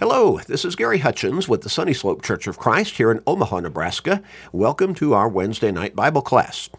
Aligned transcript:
Hello, 0.00 0.38
this 0.46 0.64
is 0.64 0.76
Gary 0.76 0.98
Hutchins 0.98 1.48
with 1.48 1.62
the 1.62 1.68
Sunny 1.68 1.92
Slope 1.92 2.22
Church 2.22 2.46
of 2.46 2.56
Christ 2.56 2.98
here 2.98 3.10
in 3.10 3.20
Omaha, 3.26 3.58
Nebraska. 3.58 4.22
Welcome 4.52 4.94
to 4.94 5.12
our 5.12 5.28
Wednesday 5.28 5.72
night 5.72 5.96
Bible 5.96 6.22
class. 6.22 6.70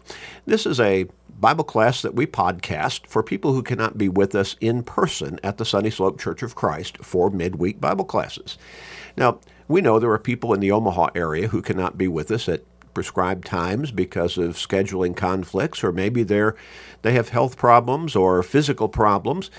This 0.46 0.64
is 0.64 0.80
a 0.80 1.04
Bible 1.38 1.64
class 1.64 2.00
that 2.00 2.14
we 2.14 2.26
podcast 2.26 3.06
for 3.06 3.22
people 3.22 3.52
who 3.52 3.62
cannot 3.62 3.98
be 3.98 4.08
with 4.08 4.34
us 4.34 4.56
in 4.58 4.82
person 4.82 5.38
at 5.44 5.58
the 5.58 5.66
Sunny 5.66 5.90
Slope 5.90 6.18
Church 6.18 6.42
of 6.42 6.54
Christ 6.54 6.96
for 7.04 7.28
midweek 7.28 7.78
Bible 7.78 8.06
classes. 8.06 8.56
Now, 9.18 9.38
we 9.68 9.82
know 9.82 9.98
there 9.98 10.12
are 10.12 10.18
people 10.18 10.54
in 10.54 10.60
the 10.60 10.72
Omaha 10.72 11.10
area 11.14 11.48
who 11.48 11.60
cannot 11.60 11.98
be 11.98 12.08
with 12.08 12.30
us 12.30 12.48
at 12.48 12.64
prescribed 12.94 13.44
times 13.44 13.90
because 13.90 14.38
of 14.38 14.56
scheduling 14.56 15.14
conflicts 15.14 15.84
or 15.84 15.92
maybe 15.92 16.22
they're 16.22 16.56
they 17.02 17.12
have 17.12 17.28
health 17.28 17.58
problems 17.58 18.16
or 18.16 18.42
physical 18.42 18.88
problems. 18.88 19.50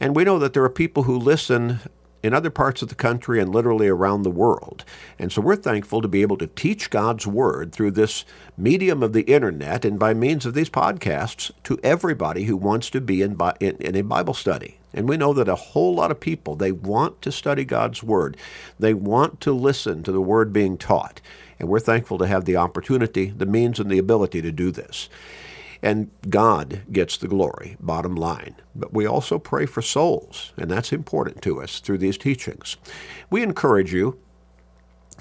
And 0.00 0.16
we 0.16 0.24
know 0.24 0.38
that 0.38 0.54
there 0.54 0.64
are 0.64 0.70
people 0.70 1.02
who 1.02 1.18
listen 1.18 1.80
in 2.22 2.34
other 2.34 2.50
parts 2.50 2.82
of 2.82 2.88
the 2.88 2.94
country 2.94 3.40
and 3.40 3.54
literally 3.54 3.88
around 3.88 4.22
the 4.22 4.30
world. 4.30 4.84
And 5.18 5.32
so 5.32 5.40
we're 5.40 5.56
thankful 5.56 6.02
to 6.02 6.08
be 6.08 6.22
able 6.22 6.36
to 6.38 6.46
teach 6.46 6.90
God's 6.90 7.26
Word 7.26 7.72
through 7.72 7.92
this 7.92 8.24
medium 8.56 9.02
of 9.02 9.12
the 9.12 9.22
internet 9.22 9.84
and 9.84 9.98
by 9.98 10.14
means 10.14 10.44
of 10.46 10.54
these 10.54 10.70
podcasts 10.70 11.50
to 11.64 11.78
everybody 11.82 12.44
who 12.44 12.56
wants 12.56 12.90
to 12.90 13.00
be 13.00 13.22
in, 13.22 13.38
in, 13.60 13.76
in 13.76 13.96
a 13.96 14.02
Bible 14.02 14.34
study. 14.34 14.76
And 14.92 15.08
we 15.08 15.16
know 15.16 15.32
that 15.32 15.48
a 15.48 15.54
whole 15.54 15.94
lot 15.94 16.10
of 16.10 16.18
people, 16.20 16.56
they 16.56 16.72
want 16.72 17.22
to 17.22 17.32
study 17.32 17.64
God's 17.64 18.02
Word. 18.02 18.36
They 18.78 18.94
want 18.94 19.40
to 19.42 19.52
listen 19.52 20.02
to 20.02 20.12
the 20.12 20.20
Word 20.20 20.52
being 20.52 20.76
taught. 20.76 21.20
And 21.58 21.68
we're 21.68 21.80
thankful 21.80 22.18
to 22.18 22.26
have 22.26 22.44
the 22.44 22.56
opportunity, 22.56 23.26
the 23.30 23.46
means, 23.46 23.78
and 23.78 23.90
the 23.90 23.98
ability 23.98 24.42
to 24.42 24.50
do 24.50 24.70
this. 24.70 25.08
And 25.82 26.10
God 26.28 26.82
gets 26.92 27.16
the 27.16 27.28
glory, 27.28 27.76
bottom 27.80 28.14
line. 28.14 28.56
But 28.74 28.92
we 28.92 29.06
also 29.06 29.38
pray 29.38 29.66
for 29.66 29.80
souls, 29.80 30.52
and 30.56 30.70
that's 30.70 30.92
important 30.92 31.40
to 31.42 31.62
us 31.62 31.80
through 31.80 31.98
these 31.98 32.18
teachings. 32.18 32.76
We 33.30 33.42
encourage 33.42 33.92
you 33.92 34.18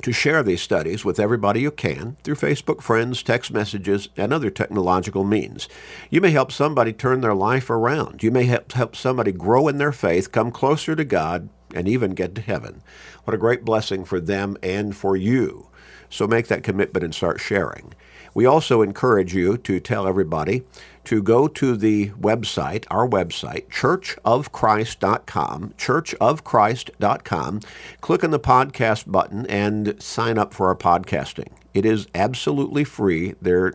to 0.02 0.12
share 0.14 0.44
these 0.44 0.62
studies 0.62 1.04
with 1.04 1.20
everybody 1.20 1.62
you 1.62 1.72
can 1.72 2.18
through 2.24 2.36
Facebook 2.36 2.82
friends, 2.82 3.22
text 3.22 3.52
messages, 3.52 4.10
and 4.16 4.32
other 4.32 4.50
technological 4.50 5.24
means. 5.24 5.68
You 6.10 6.22
may 6.22 6.32
help 6.32 6.52
somebody 6.52 6.94
turn 6.94 7.22
their 7.22 7.34
life 7.34 7.70
around. 7.70 8.24
You 8.24 8.32
may 8.32 8.46
help, 8.46 8.72
help 8.72 8.96
somebody 8.96 9.32
grow 9.32 9.68
in 9.68 9.78
their 9.78 9.92
faith, 9.92 10.32
come 10.32 10.52
closer 10.52 10.96
to 10.96 11.04
God, 11.04 11.50
and 11.74 11.88
even 11.88 12.12
get 12.12 12.34
to 12.36 12.42
heaven. 12.42 12.82
What 13.26 13.36
a 13.36 13.38
great 13.38 13.66
blessing 13.66 14.06
for 14.06 14.20
them 14.20 14.58
and 14.64 14.96
for 14.96 15.16
you. 15.16 15.68
So 16.10 16.28
make 16.28 16.48
that 16.48 16.64
commitment 16.64 17.04
and 17.04 17.14
start 17.14 17.40
sharing. 17.40 17.94
We 18.40 18.46
also 18.46 18.82
encourage 18.82 19.36
you 19.36 19.58
to 19.58 19.82
tell 19.82 20.08
everybody 20.08 20.64
to 21.04 21.22
go 21.22 21.50
to 21.50 21.76
the 21.76 22.12
website, 22.12 22.86
our 22.90 23.06
website, 23.06 23.68
churchofchrist.com, 23.68 25.74
churchofchrist.com, 25.78 27.60
click 28.00 28.24
on 28.24 28.32
the 28.32 28.40
podcast 28.40 29.12
button 29.12 29.46
and 29.48 30.02
sign 30.02 30.38
up 30.38 30.54
for 30.54 30.68
our 30.68 30.76
podcasting. 30.78 31.50
It 31.74 31.86
is 31.86 32.08
absolutely 32.16 32.86
free. 32.86 33.36
There 33.42 33.74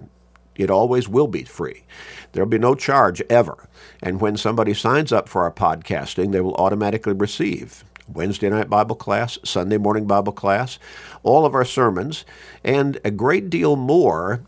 it 0.55 0.71
always 0.71 1.11
will 1.11 1.29
be 1.29 1.45
free. 1.45 1.85
There'll 2.33 2.49
be 2.49 2.57
no 2.57 2.75
charge 2.75 3.21
ever. 3.29 3.69
And 4.03 4.19
when 4.19 4.39
somebody 4.39 4.73
signs 4.73 5.13
up 5.13 5.29
for 5.29 5.43
our 5.43 5.53
podcasting, 5.53 6.33
they 6.33 6.41
will 6.41 6.55
automatically 6.55 7.13
receive 7.13 7.85
Wednesday 8.09 8.49
night 8.49 8.71
Bible 8.71 8.97
class, 8.97 9.39
Sunday 9.45 9.77
morning 9.77 10.07
Bible 10.07 10.33
class, 10.33 10.79
all 11.23 11.45
of 11.45 11.55
our 11.55 11.65
sermons, 11.65 12.25
and 12.63 12.99
a 13.05 13.11
great 13.11 13.51
deal 13.51 13.77
more 13.77 14.43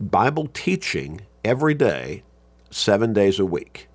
Bible 0.00 0.48
teaching 0.52 1.22
every 1.44 1.74
day, 1.74 2.22
seven 2.70 3.12
days 3.12 3.38
a 3.38 3.46
week. 3.46 3.88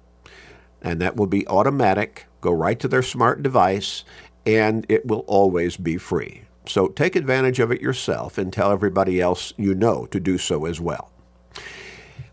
And 0.81 1.01
that 1.01 1.15
will 1.15 1.27
be 1.27 1.47
automatic, 1.47 2.27
go 2.41 2.51
right 2.51 2.79
to 2.79 2.87
their 2.87 3.03
smart 3.03 3.43
device, 3.43 4.05
and 4.45 4.85
it 4.89 5.05
will 5.05 5.25
always 5.27 5.77
be 5.77 5.97
free. 5.97 6.43
So 6.65 6.87
take 6.87 7.15
advantage 7.15 7.59
of 7.59 7.71
it 7.71 7.81
yourself 7.81 8.37
and 8.37 8.53
tell 8.53 8.71
everybody 8.71 9.19
else 9.19 9.53
you 9.57 9.73
know 9.75 10.05
to 10.07 10.19
do 10.19 10.37
so 10.37 10.65
as 10.65 10.79
well. 10.79 11.11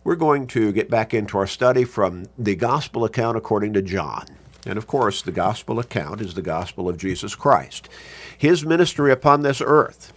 We're 0.04 0.14
going 0.14 0.46
to 0.48 0.70
get 0.70 0.88
back 0.88 1.12
into 1.12 1.36
our 1.38 1.46
study 1.48 1.84
from 1.84 2.26
the 2.38 2.54
Gospel 2.54 3.04
account 3.04 3.36
according 3.36 3.72
to 3.72 3.82
John. 3.82 4.26
And 4.66 4.76
of 4.76 4.86
course, 4.86 5.22
the 5.22 5.32
gospel 5.32 5.78
account 5.78 6.20
is 6.20 6.34
the 6.34 6.42
gospel 6.42 6.88
of 6.88 6.98
Jesus 6.98 7.36
Christ, 7.36 7.88
his 8.36 8.66
ministry 8.66 9.12
upon 9.12 9.42
this 9.42 9.62
earth. 9.64 10.12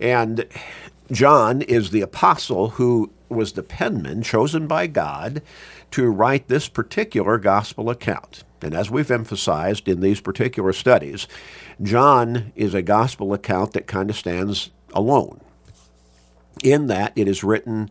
And 0.00 0.46
John 1.12 1.62
is 1.62 1.90
the 1.90 2.00
apostle 2.00 2.70
who 2.70 3.12
was 3.28 3.52
the 3.52 3.62
penman 3.62 4.22
chosen 4.22 4.66
by 4.66 4.86
God 4.86 5.42
to 5.90 6.08
write 6.08 6.48
this 6.48 6.68
particular 6.68 7.38
gospel 7.38 7.90
account. 7.90 8.44
And 8.62 8.74
as 8.74 8.90
we've 8.90 9.10
emphasized 9.10 9.88
in 9.88 10.00
these 10.00 10.20
particular 10.20 10.72
studies, 10.72 11.28
John 11.82 12.52
is 12.56 12.72
a 12.72 12.82
gospel 12.82 13.34
account 13.34 13.72
that 13.72 13.86
kind 13.86 14.08
of 14.08 14.16
stands 14.16 14.70
alone, 14.94 15.40
in 16.62 16.86
that 16.86 17.12
it 17.16 17.28
is 17.28 17.44
written 17.44 17.90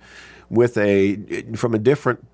with 0.49 0.77
a 0.77 1.43
from 1.55 1.75
a 1.75 1.79
different 1.79 2.25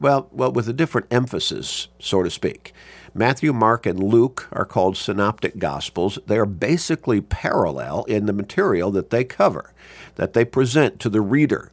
well, 0.00 0.28
well, 0.32 0.52
with 0.52 0.68
a 0.68 0.72
different 0.72 1.08
emphasis, 1.10 1.88
so 1.98 2.22
to 2.22 2.30
speak. 2.30 2.72
Matthew, 3.18 3.52
Mark, 3.52 3.84
and 3.84 4.00
Luke 4.00 4.48
are 4.52 4.64
called 4.64 4.96
synoptic 4.96 5.58
gospels. 5.58 6.20
They 6.26 6.38
are 6.38 6.46
basically 6.46 7.20
parallel 7.20 8.04
in 8.04 8.26
the 8.26 8.32
material 8.32 8.92
that 8.92 9.10
they 9.10 9.24
cover, 9.24 9.72
that 10.14 10.34
they 10.34 10.44
present 10.44 11.00
to 11.00 11.08
the 11.08 11.20
reader. 11.20 11.72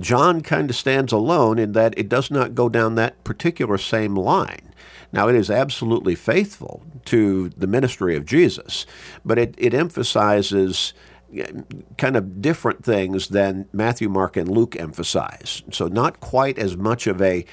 John 0.00 0.40
kind 0.40 0.68
of 0.68 0.74
stands 0.74 1.12
alone 1.12 1.60
in 1.60 1.72
that 1.72 1.94
it 1.96 2.08
does 2.08 2.30
not 2.30 2.56
go 2.56 2.68
down 2.68 2.96
that 2.96 3.22
particular 3.22 3.78
same 3.78 4.16
line. 4.16 4.72
Now, 5.12 5.28
it 5.28 5.36
is 5.36 5.50
absolutely 5.50 6.16
faithful 6.16 6.82
to 7.06 7.50
the 7.50 7.66
ministry 7.66 8.16
of 8.16 8.24
Jesus, 8.24 8.84
but 9.24 9.38
it, 9.38 9.54
it 9.58 9.74
emphasizes 9.74 10.92
eh, 11.36 11.46
kind 11.98 12.16
of 12.16 12.40
different 12.42 12.84
things 12.84 13.28
than 13.28 13.68
Matthew, 13.72 14.08
Mark, 14.08 14.36
and 14.36 14.48
Luke 14.48 14.76
emphasize. 14.76 15.62
So, 15.70 15.88
not 15.88 16.20
quite 16.20 16.58
as 16.58 16.76
much 16.76 17.06
of 17.06 17.20
a 17.20 17.44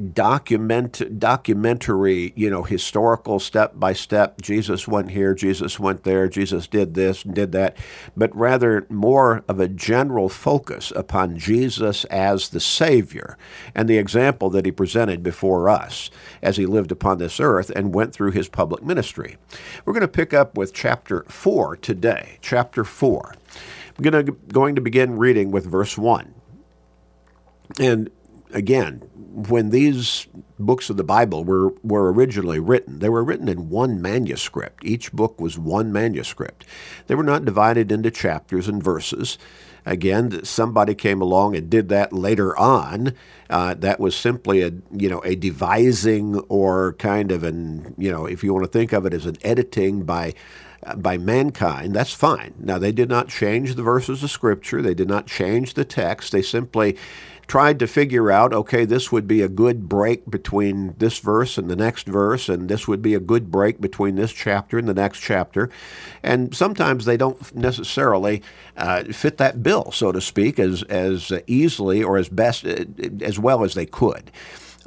document 0.00 1.18
documentary, 1.18 2.32
you 2.34 2.50
know, 2.50 2.62
historical 2.62 3.38
step 3.38 3.72
by 3.74 3.92
step. 3.92 4.40
Jesus 4.40 4.88
went 4.88 5.10
here, 5.10 5.34
Jesus 5.34 5.78
went 5.78 6.04
there, 6.04 6.28
Jesus 6.28 6.66
did 6.66 6.94
this 6.94 7.24
and 7.24 7.34
did 7.34 7.52
that, 7.52 7.76
but 8.16 8.34
rather 8.34 8.86
more 8.88 9.44
of 9.48 9.60
a 9.60 9.68
general 9.68 10.28
focus 10.28 10.92
upon 10.96 11.38
Jesus 11.38 12.04
as 12.06 12.48
the 12.48 12.60
Savior 12.60 13.36
and 13.74 13.88
the 13.88 13.98
example 13.98 14.50
that 14.50 14.64
he 14.64 14.72
presented 14.72 15.22
before 15.22 15.68
us 15.68 16.10
as 16.42 16.56
he 16.56 16.66
lived 16.66 16.92
upon 16.92 17.18
this 17.18 17.38
earth 17.38 17.70
and 17.70 17.94
went 17.94 18.12
through 18.12 18.32
his 18.32 18.48
public 18.48 18.82
ministry. 18.82 19.36
We're 19.84 19.92
going 19.92 20.00
to 20.02 20.08
pick 20.08 20.32
up 20.32 20.56
with 20.56 20.72
chapter 20.72 21.24
4 21.28 21.76
today. 21.76 22.38
Chapter 22.40 22.84
4. 22.84 23.34
I'm 23.98 24.02
going 24.02 24.26
to, 24.26 24.32
going 24.32 24.74
to 24.76 24.80
begin 24.80 25.18
reading 25.18 25.50
with 25.50 25.66
verse 25.66 25.98
1. 25.98 26.34
And 27.78 28.10
again, 28.52 29.02
when 29.14 29.70
these 29.70 30.26
books 30.58 30.90
of 30.90 30.96
the 30.96 31.04
Bible 31.04 31.44
were, 31.44 31.70
were 31.82 32.12
originally 32.12 32.58
written, 32.58 32.98
they 32.98 33.08
were 33.08 33.24
written 33.24 33.48
in 33.48 33.70
one 33.70 34.02
manuscript. 34.02 34.84
Each 34.84 35.12
book 35.12 35.40
was 35.40 35.58
one 35.58 35.92
manuscript. 35.92 36.64
They 37.06 37.14
were 37.14 37.22
not 37.22 37.44
divided 37.44 37.92
into 37.92 38.10
chapters 38.10 38.68
and 38.68 38.82
verses. 38.82 39.38
Again, 39.86 40.44
somebody 40.44 40.94
came 40.94 41.22
along 41.22 41.56
and 41.56 41.70
did 41.70 41.88
that 41.88 42.12
later 42.12 42.56
on. 42.58 43.14
Uh, 43.48 43.74
that 43.74 43.98
was 43.98 44.14
simply 44.14 44.60
a 44.60 44.72
you 44.92 45.08
know 45.08 45.20
a 45.24 45.34
devising 45.34 46.38
or 46.48 46.92
kind 46.94 47.32
of 47.32 47.42
an 47.42 47.94
you 47.96 48.10
know 48.10 48.26
if 48.26 48.44
you 48.44 48.52
want 48.52 48.64
to 48.64 48.70
think 48.70 48.92
of 48.92 49.06
it 49.06 49.14
as 49.14 49.24
an 49.24 49.36
editing 49.42 50.04
by 50.04 50.34
by 50.96 51.18
mankind, 51.18 51.94
that's 51.94 52.12
fine. 52.12 52.54
Now, 52.58 52.78
they 52.78 52.92
did 52.92 53.08
not 53.08 53.28
change 53.28 53.74
the 53.74 53.82
verses 53.82 54.22
of 54.22 54.30
Scripture, 54.30 54.80
they 54.82 54.94
did 54.94 55.08
not 55.08 55.26
change 55.26 55.74
the 55.74 55.84
text. 55.84 56.32
They 56.32 56.42
simply 56.42 56.96
tried 57.50 57.80
to 57.80 57.86
figure 57.88 58.30
out 58.30 58.52
okay, 58.52 58.84
this 58.84 59.10
would 59.10 59.26
be 59.26 59.42
a 59.42 59.48
good 59.48 59.88
break 59.88 60.30
between 60.30 60.94
this 60.98 61.18
verse 61.18 61.58
and 61.58 61.68
the 61.68 61.74
next 61.74 62.06
verse, 62.06 62.48
and 62.48 62.68
this 62.68 62.86
would 62.86 63.02
be 63.02 63.12
a 63.12 63.18
good 63.18 63.50
break 63.50 63.80
between 63.80 64.14
this 64.14 64.30
chapter 64.32 64.78
and 64.78 64.88
the 64.88 64.94
next 64.94 65.18
chapter. 65.18 65.68
And 66.22 66.54
sometimes 66.54 67.06
they 67.06 67.16
don't 67.16 67.52
necessarily 67.52 68.40
uh, 68.76 69.02
fit 69.02 69.38
that 69.38 69.64
bill, 69.64 69.90
so 69.90 70.12
to 70.12 70.20
speak, 70.20 70.60
as, 70.60 70.84
as 70.84 71.32
easily 71.48 72.04
or 72.04 72.18
as 72.18 72.28
best 72.28 72.64
uh, 72.64 72.84
as 73.20 73.36
well 73.36 73.64
as 73.64 73.74
they 73.74 73.86
could. 73.86 74.30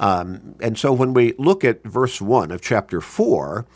Um, 0.00 0.54
and 0.60 0.78
so 0.78 0.92
when 0.92 1.14
we 1.14 1.34
look 1.38 1.64
at 1.64 1.82
verse 1.84 2.20
1 2.20 2.50
of 2.50 2.60
chapter 2.60 3.00
4, 3.00 3.66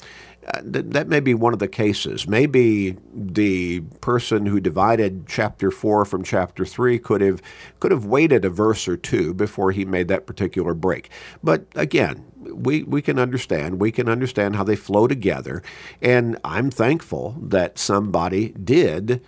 uh, 0.48 0.60
that 0.64 1.08
may 1.08 1.20
be 1.20 1.34
one 1.34 1.52
of 1.52 1.58
the 1.58 1.68
cases. 1.68 2.26
Maybe 2.26 2.96
the 3.12 3.80
person 4.00 4.46
who 4.46 4.60
divided 4.60 5.26
chapter 5.26 5.70
four 5.70 6.06
from 6.06 6.22
chapter 6.22 6.64
three 6.64 6.98
could 6.98 7.20
have 7.20 7.42
could 7.80 7.90
have 7.90 8.06
waited 8.06 8.46
a 8.46 8.48
verse 8.48 8.88
or 8.88 8.96
two 8.96 9.34
before 9.34 9.72
he 9.72 9.84
made 9.84 10.08
that 10.08 10.26
particular 10.26 10.72
break. 10.72 11.10
But 11.42 11.66
again, 11.74 12.24
we, 12.36 12.82
we 12.82 13.02
can 13.02 13.18
understand. 13.18 13.80
We 13.80 13.92
can 13.92 14.08
understand 14.08 14.56
how 14.56 14.64
they 14.64 14.76
flow 14.76 15.06
together. 15.06 15.62
And 16.00 16.38
I'm 16.44 16.70
thankful 16.70 17.36
that 17.42 17.78
somebody 17.78 18.50
did 18.50 19.20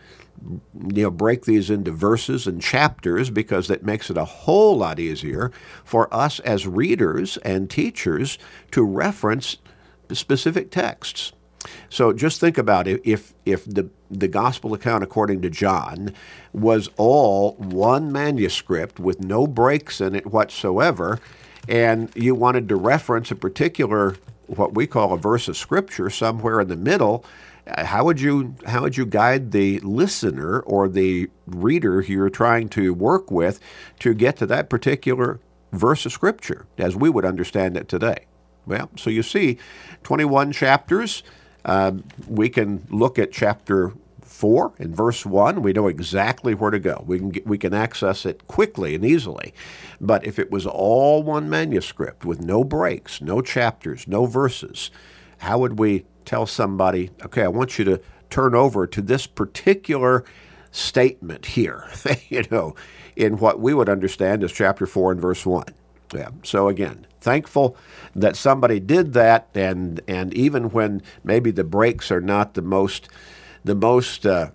you 0.43 1.03
know 1.03 1.11
break 1.11 1.45
these 1.45 1.71
into 1.71 1.91
verses 1.91 2.47
and 2.47 2.63
chapters 2.63 3.31
because 3.31 3.69
that 3.69 3.85
makes 3.85 4.11
it 4.11 4.17
a 4.17 4.25
whole 4.25 4.77
lot 4.77 4.99
easier 4.99 5.53
for 5.85 6.13
us 6.15 6.41
as 6.41 6.67
readers 6.67 7.37
and 7.39 7.71
teachers 7.71 8.39
to 8.71 8.83
reference 8.85 9.59
specific 10.13 10.71
texts. 10.71 11.33
So 11.89 12.13
just 12.13 12.41
think 12.41 12.59
about 12.59 12.87
it. 12.89 13.01
If 13.05 13.35
if 13.45 13.65
the 13.65 13.91
the 14.11 14.29
gospel 14.29 14.75
account 14.75 15.05
according 15.05 15.43
to 15.43 15.51
John 15.51 16.15
was 16.53 16.89
all 16.97 17.53
one 17.55 18.11
manuscript 18.11 18.99
with 18.99 19.21
no 19.21 19.47
breaks 19.47 20.01
in 20.01 20.15
it 20.15 20.27
whatsoever, 20.27 21.21
and 21.69 22.11
you 22.15 22.35
wanted 22.35 22.69
to 22.71 22.77
reference 22.77 23.31
a 23.31 23.37
particular 23.37 24.17
what 24.47 24.75
we 24.75 24.87
call 24.87 25.13
a 25.13 25.19
verse 25.19 25.47
of 25.49 25.57
scripture 25.57 26.11
somewhere 26.11 26.61
in 26.61 26.69
the 26.69 26.77
middle, 26.77 27.25
how 27.79 28.05
would 28.05 28.21
you 28.21 28.55
how 28.67 28.83
would 28.83 28.97
you 28.97 29.07
guide 29.07 29.53
the 29.53 29.81
listener 29.81 30.61
or 30.61 30.89
the 30.89 31.31
reader 31.47 32.01
you're 32.01 32.31
trying 32.31 32.69
to 32.71 32.95
work 32.95 33.31
with 33.31 33.61
to 33.99 34.15
get 34.15 34.37
to 34.37 34.47
that 34.47 34.71
particular 34.71 35.41
verse 35.73 36.05
of 36.07 36.13
scripture 36.13 36.67
as 36.79 36.97
we 36.97 37.09
would 37.09 37.25
understand 37.25 37.77
it 37.77 37.89
today? 37.89 38.27
Well, 38.67 38.91
so 38.97 39.11
you 39.11 39.23
see, 39.23 39.59
21 40.05 40.53
chapters. 40.53 41.23
Uh, 41.65 41.93
we 42.27 42.49
can 42.49 42.87
look 42.91 43.19
at 43.19 43.33
chapter 43.33 43.93
4 44.23 44.73
in 44.79 44.95
verse 44.95 45.27
1. 45.27 45.61
We 45.61 45.75
know 45.75 45.87
exactly 45.87 46.55
where 46.55 46.71
to 46.71 46.79
go. 46.79 47.05
We 47.07 47.19
can, 47.19 47.29
get, 47.31 47.47
we 47.47 47.59
can 47.59 47.75
access 47.75 48.25
it 48.25 48.47
quickly 48.47 48.95
and 48.95 49.05
easily. 49.05 49.53
But 50.01 50.25
if 50.25 50.39
it 50.39 50.51
was 50.51 50.67
all 50.67 51.23
one 51.23 51.51
manuscript 51.51 52.25
with 52.25 52.41
no 52.41 52.65
breaks, 52.65 53.21
no 53.21 53.43
chapters, 53.43 54.09
no 54.09 54.25
verses, 54.25 54.91
how 55.39 55.59
would 55.59 55.79
we 55.79 56.07
tell 56.25 56.47
somebody, 56.47 57.11
okay, 57.25 57.43
I 57.43 57.49
want 57.49 57.79
you 57.79 57.85
to 57.87 58.01
turn 58.29 58.55
over 58.55 58.87
to 58.87 59.03
this 59.03 59.27
particular 59.27 60.25
statement 60.71 61.47
here, 61.47 61.91
you 62.29 62.45
know, 62.51 62.75
in 63.17 63.39
what 63.39 63.61
we 63.61 63.75
would 63.75 63.89
understand 63.89 64.45
as 64.45 64.53
chapter 64.53 64.87
4 64.87 65.13
and 65.13 65.21
verse 65.21 65.45
1? 65.45 65.65
Yeah. 66.15 66.31
So 66.43 66.69
again, 66.69 67.07
thankful 67.21 67.77
that 68.17 68.37
somebody 68.37 68.81
did 68.81 69.13
that, 69.13 69.49
and 69.55 70.01
and 70.09 70.35
even 70.35 70.71
when 70.71 71.03
maybe 71.23 71.53
the 71.53 71.63
breaks 71.63 72.11
are 72.11 72.21
not 72.21 72.55
the 72.55 72.63
most 72.63 73.09
the 73.65 73.77
most 73.77 74.27
uh, 74.27 74.51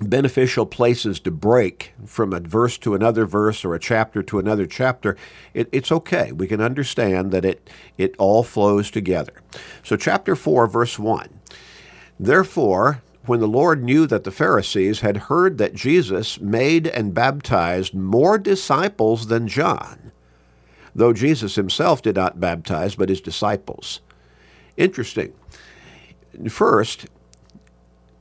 beneficial 0.00 0.66
places 0.66 1.20
to 1.20 1.30
break 1.30 1.92
from 2.04 2.32
a 2.32 2.40
verse 2.40 2.76
to 2.78 2.94
another 2.94 3.24
verse 3.24 3.64
or 3.64 3.74
a 3.74 3.80
chapter 3.80 4.22
to 4.22 4.38
another 4.38 4.66
chapter, 4.66 5.16
it, 5.54 5.68
it's 5.72 5.92
okay. 5.92 6.32
We 6.32 6.46
can 6.46 6.60
understand 6.60 7.30
that 7.32 7.44
it 7.44 7.70
it 7.96 8.14
all 8.18 8.42
flows 8.42 8.90
together. 8.90 9.42
So 9.82 9.96
chapter 9.96 10.36
four, 10.36 10.66
verse 10.66 10.98
one. 10.98 11.40
Therefore, 12.18 13.02
when 13.26 13.40
the 13.40 13.48
Lord 13.48 13.82
knew 13.82 14.06
that 14.06 14.24
the 14.24 14.30
Pharisees 14.30 15.00
had 15.00 15.16
heard 15.16 15.58
that 15.58 15.74
Jesus 15.74 16.40
made 16.40 16.86
and 16.86 17.14
baptized 17.14 17.94
more 17.94 18.38
disciples 18.38 19.26
than 19.26 19.48
John, 19.48 20.12
though 20.94 21.12
Jesus 21.12 21.56
himself 21.56 22.02
did 22.02 22.16
not 22.16 22.40
baptize, 22.40 22.94
but 22.94 23.08
his 23.08 23.20
disciples. 23.20 24.00
Interesting. 24.76 25.32
First, 26.48 27.06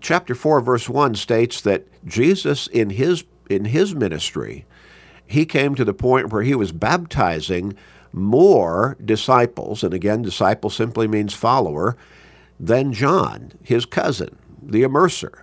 chapter 0.06 0.36
4, 0.36 0.62
verse 0.62 0.88
1 0.88 1.16
states 1.16 1.60
that 1.62 1.88
Jesus, 2.06 2.68
in 2.68 2.92
his, 2.92 3.24
in 3.50 3.66
his 3.66 3.96
ministry, 3.96 4.66
he 5.26 5.46
came 5.46 5.74
to 5.74 5.84
the 5.84 5.96
point 5.96 6.32
where 6.32 6.44
he 6.44 6.54
was 6.54 6.72
baptizing 6.72 7.76
more 8.14 8.96
disciples, 9.04 9.84
and 9.84 9.94
again, 9.94 10.22
disciple 10.22 10.70
simply 10.70 11.08
means 11.08 11.34
follower, 11.34 11.98
than 12.60 12.94
John, 12.94 13.52
his 13.64 13.86
cousin, 13.86 14.38
the 14.62 14.84
immerser. 14.84 15.42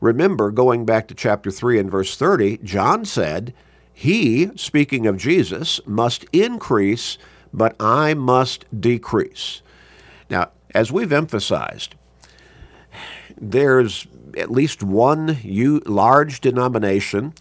Remember, 0.00 0.50
going 0.50 0.84
back 0.84 1.06
to 1.08 1.14
chapter 1.14 1.52
3 1.52 1.78
and 1.78 1.90
verse 1.90 2.16
30, 2.16 2.58
John 2.58 3.04
said, 3.04 3.54
he, 3.92 4.50
speaking 4.56 5.06
of 5.06 5.16
Jesus, 5.16 5.80
must 5.86 6.24
increase, 6.32 7.16
but 7.52 7.76
I 7.78 8.14
must 8.14 8.64
decrease. 8.80 9.62
Now, 10.28 10.50
as 10.74 10.90
we've 10.90 11.12
emphasized, 11.12 11.94
there's 13.42 14.06
at 14.38 14.50
least 14.50 14.82
one 14.82 15.38
large 15.84 16.40
denomination 16.40 17.34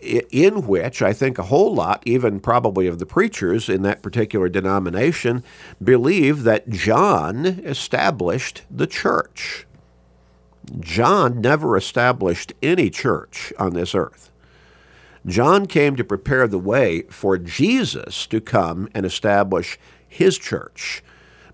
in 0.00 0.66
which 0.66 1.02
I 1.02 1.12
think 1.12 1.38
a 1.38 1.42
whole 1.42 1.74
lot, 1.74 2.02
even 2.06 2.40
probably 2.40 2.86
of 2.86 2.98
the 2.98 3.06
preachers 3.06 3.68
in 3.68 3.82
that 3.82 4.02
particular 4.02 4.48
denomination, 4.48 5.44
believe 5.82 6.44
that 6.44 6.70
John 6.70 7.44
established 7.44 8.62
the 8.70 8.86
church. 8.86 9.66
John 10.78 11.40
never 11.40 11.76
established 11.76 12.54
any 12.62 12.88
church 12.88 13.52
on 13.58 13.74
this 13.74 13.94
earth. 13.94 14.30
John 15.26 15.66
came 15.66 15.96
to 15.96 16.04
prepare 16.04 16.48
the 16.48 16.58
way 16.58 17.02
for 17.10 17.36
Jesus 17.36 18.26
to 18.28 18.40
come 18.40 18.88
and 18.94 19.04
establish 19.04 19.78
his 20.08 20.38
church. 20.38 21.02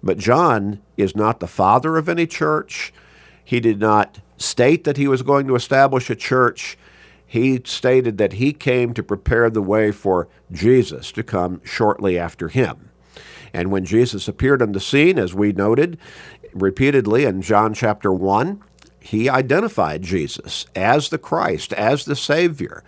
But 0.02 0.18
John 0.18 0.80
is 0.96 1.16
not 1.16 1.40
the 1.40 1.48
father 1.48 1.96
of 1.96 2.08
any 2.08 2.28
church. 2.28 2.92
He 3.46 3.60
did 3.60 3.78
not 3.78 4.18
state 4.36 4.82
that 4.82 4.96
he 4.96 5.06
was 5.06 5.22
going 5.22 5.46
to 5.46 5.54
establish 5.54 6.10
a 6.10 6.16
church. 6.16 6.76
He 7.24 7.60
stated 7.64 8.18
that 8.18 8.34
he 8.34 8.52
came 8.52 8.92
to 8.92 9.04
prepare 9.04 9.48
the 9.48 9.62
way 9.62 9.92
for 9.92 10.28
Jesus 10.50 11.12
to 11.12 11.22
come 11.22 11.60
shortly 11.64 12.18
after 12.18 12.48
him. 12.48 12.90
And 13.54 13.70
when 13.70 13.84
Jesus 13.84 14.26
appeared 14.26 14.60
on 14.60 14.72
the 14.72 14.80
scene, 14.80 15.16
as 15.16 15.32
we 15.32 15.52
noted 15.52 15.96
repeatedly 16.52 17.24
in 17.24 17.40
John 17.40 17.72
chapter 17.72 18.12
1, 18.12 18.60
he 18.98 19.28
identified 19.28 20.02
Jesus 20.02 20.66
as 20.74 21.08
the 21.08 21.18
Christ, 21.18 21.72
as 21.72 22.04
the 22.04 22.16
Savior. 22.16 22.82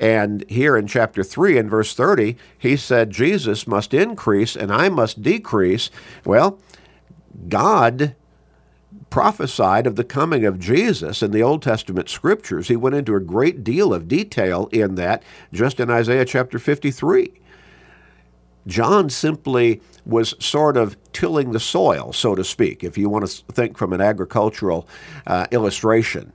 And 0.00 0.48
here 0.48 0.74
in 0.74 0.86
chapter 0.86 1.22
3 1.22 1.58
and 1.58 1.68
verse 1.68 1.92
30, 1.92 2.38
he 2.58 2.78
said, 2.78 3.10
Jesus 3.10 3.66
must 3.66 3.92
increase 3.92 4.56
and 4.56 4.72
I 4.72 4.88
must 4.88 5.20
decrease. 5.20 5.90
Well, 6.24 6.58
God 7.50 8.16
prophesied 9.12 9.86
of 9.86 9.96
the 9.96 10.04
coming 10.04 10.46
of 10.46 10.58
Jesus 10.58 11.22
in 11.22 11.32
the 11.32 11.42
Old 11.42 11.60
Testament 11.60 12.08
scriptures. 12.08 12.68
He 12.68 12.76
went 12.76 12.94
into 12.94 13.14
a 13.14 13.20
great 13.20 13.62
deal 13.62 13.92
of 13.92 14.08
detail 14.08 14.70
in 14.72 14.94
that 14.94 15.22
just 15.52 15.80
in 15.80 15.90
Isaiah 15.90 16.24
chapter 16.24 16.58
53. 16.58 17.30
John 18.66 19.10
simply 19.10 19.82
was 20.06 20.34
sort 20.42 20.78
of 20.78 20.96
tilling 21.12 21.52
the 21.52 21.60
soil, 21.60 22.14
so 22.14 22.34
to 22.34 22.42
speak, 22.42 22.82
if 22.82 22.96
you 22.96 23.10
want 23.10 23.28
to 23.28 23.44
think 23.52 23.76
from 23.76 23.92
an 23.92 24.00
agricultural 24.00 24.88
uh, 25.26 25.46
illustration 25.50 26.32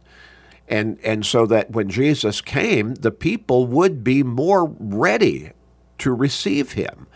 and 0.67 0.99
and 1.03 1.25
so 1.25 1.47
that 1.47 1.71
when 1.71 1.89
Jesus 1.89 2.41
came, 2.41 2.93
the 2.93 3.11
people 3.11 3.65
would 3.65 4.03
be 4.03 4.21
more 4.21 4.65
ready 4.79 5.51
to 5.97 6.13
receive 6.13 6.73
him, 6.73 7.07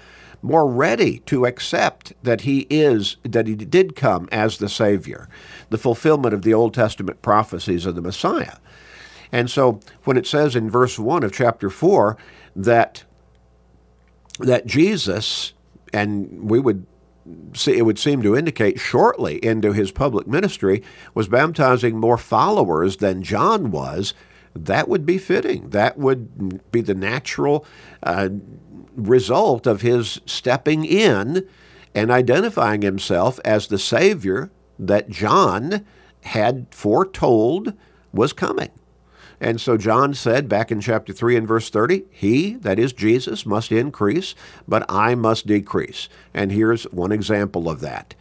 more 0.42 0.68
ready 0.68 1.20
to 1.20 1.46
accept 1.46 2.14
that 2.24 2.42
he 2.42 2.68
is 2.70 3.18
that 3.24 3.48
he 3.48 3.56
did 3.56 3.96
come 3.96 4.28
as 4.32 4.58
the 4.58 4.70
Savior, 4.70 5.30
the 5.70 5.78
fulfillment 5.78 6.34
of 6.34 6.42
the 6.42 6.54
Old 6.54 6.74
Testament 6.74 7.22
prophecies 7.22 7.86
of 7.86 7.96
the 7.96 8.02
Messiah. 8.02 8.58
And 9.32 9.50
so 9.50 9.80
when 10.04 10.18
it 10.18 10.28
says 10.28 10.56
in 10.56 10.70
verse 10.70 11.00
1 11.00 11.24
of 11.24 11.32
chapter 11.32 11.70
4 11.70 12.18
that 12.56 13.04
that 14.40 14.66
Jesus 14.66 15.54
and 15.94 16.50
we 16.50 16.60
would 16.60 16.86
see, 17.54 17.78
it 17.78 17.84
would 17.84 18.00
seem 18.00 18.22
to 18.24 18.36
indicate 18.36 18.80
shortly 18.80 19.44
into 19.44 19.74
his 19.74 19.92
public 19.92 20.28
ministry 20.28 20.84
was 21.14 21.28
baptizing 21.28 22.00
more 22.00 22.18
followers 22.18 22.98
than 22.98 23.24
John 23.24 23.72
was, 23.72 24.14
that 24.56 24.88
would 24.88 25.06
be 25.06 25.18
fitting. 25.18 25.70
That 25.70 25.98
would 25.98 26.72
be 26.72 26.82
the 26.82 26.94
natural 26.94 27.66
uh, 28.04 28.30
result 28.96 29.68
of 29.68 29.82
his 29.82 30.22
stepping 30.26 30.86
in 30.86 31.48
and 31.94 32.12
identifying 32.12 32.82
himself 32.82 33.40
as 33.46 33.68
the 33.68 33.80
Savior 33.80 34.52
that 34.80 35.10
John 35.10 35.86
had 36.24 36.68
foretold 36.72 37.74
was 38.14 38.34
coming. 38.34 38.70
And 39.40 39.60
so 39.60 39.76
John 39.76 40.14
said 40.14 40.48
back 40.48 40.72
in 40.72 40.82
chapter 40.82 41.12
3 41.12 41.36
and 41.36 41.48
verse 41.48 41.70
30, 41.70 42.04
He, 42.12 42.56
that 42.58 42.78
is 42.78 42.94
Jesus, 42.94 43.46
must 43.46 43.72
increase, 43.72 44.36
but 44.68 44.86
I 44.88 45.16
must 45.16 45.48
decrease. 45.48 46.10
And 46.34 46.52
here's 46.52 46.84
one 46.86 47.12
example 47.12 47.68
of 47.68 47.82
that. 47.82 48.14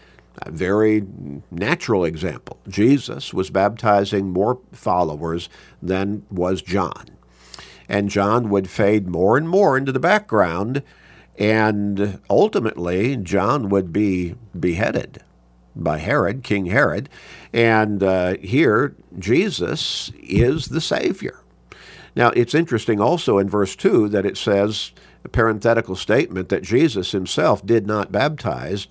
A 0.42 0.50
very 0.50 1.04
natural 1.50 2.04
example. 2.04 2.58
Jesus 2.68 3.34
was 3.34 3.50
baptizing 3.50 4.30
more 4.30 4.60
followers 4.72 5.48
than 5.82 6.24
was 6.30 6.62
John. 6.62 7.10
And 7.88 8.08
John 8.08 8.48
would 8.50 8.70
fade 8.70 9.08
more 9.08 9.36
and 9.36 9.48
more 9.48 9.76
into 9.76 9.92
the 9.92 10.00
background, 10.00 10.82
and 11.38 12.20
ultimately, 12.28 13.16
John 13.16 13.68
would 13.70 13.92
be 13.92 14.34
beheaded 14.58 15.22
by 15.74 15.98
Herod, 15.98 16.42
King 16.42 16.66
Herod. 16.66 17.08
And 17.52 18.02
uh, 18.02 18.36
here, 18.38 18.94
Jesus 19.18 20.12
is 20.20 20.66
the 20.66 20.80
Savior. 20.80 21.40
Now, 22.14 22.28
it's 22.30 22.54
interesting 22.54 23.00
also 23.00 23.38
in 23.38 23.48
verse 23.48 23.76
2 23.76 24.08
that 24.10 24.26
it 24.26 24.36
says, 24.36 24.92
a 25.24 25.28
parenthetical 25.28 25.96
statement, 25.96 26.48
that 26.48 26.62
Jesus 26.62 27.12
himself 27.12 27.64
did 27.64 27.86
not 27.86 28.12
baptize, 28.12 28.88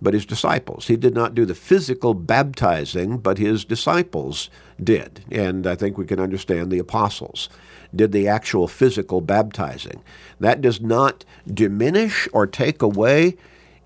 but 0.00 0.14
his 0.14 0.26
disciples. 0.26 0.86
He 0.86 0.96
did 0.96 1.14
not 1.14 1.34
do 1.34 1.44
the 1.44 1.54
physical 1.54 2.14
baptizing, 2.14 3.18
but 3.18 3.38
his 3.38 3.64
disciples 3.64 4.48
did. 4.82 5.24
And 5.30 5.66
I 5.66 5.74
think 5.74 5.98
we 5.98 6.06
can 6.06 6.20
understand 6.20 6.70
the 6.70 6.78
apostles 6.78 7.48
did 7.94 8.12
the 8.12 8.28
actual 8.28 8.68
physical 8.68 9.20
baptizing. 9.20 10.02
That 10.40 10.60
does 10.60 10.80
not 10.80 11.24
diminish 11.46 12.28
or 12.32 12.46
take 12.46 12.82
away 12.82 13.36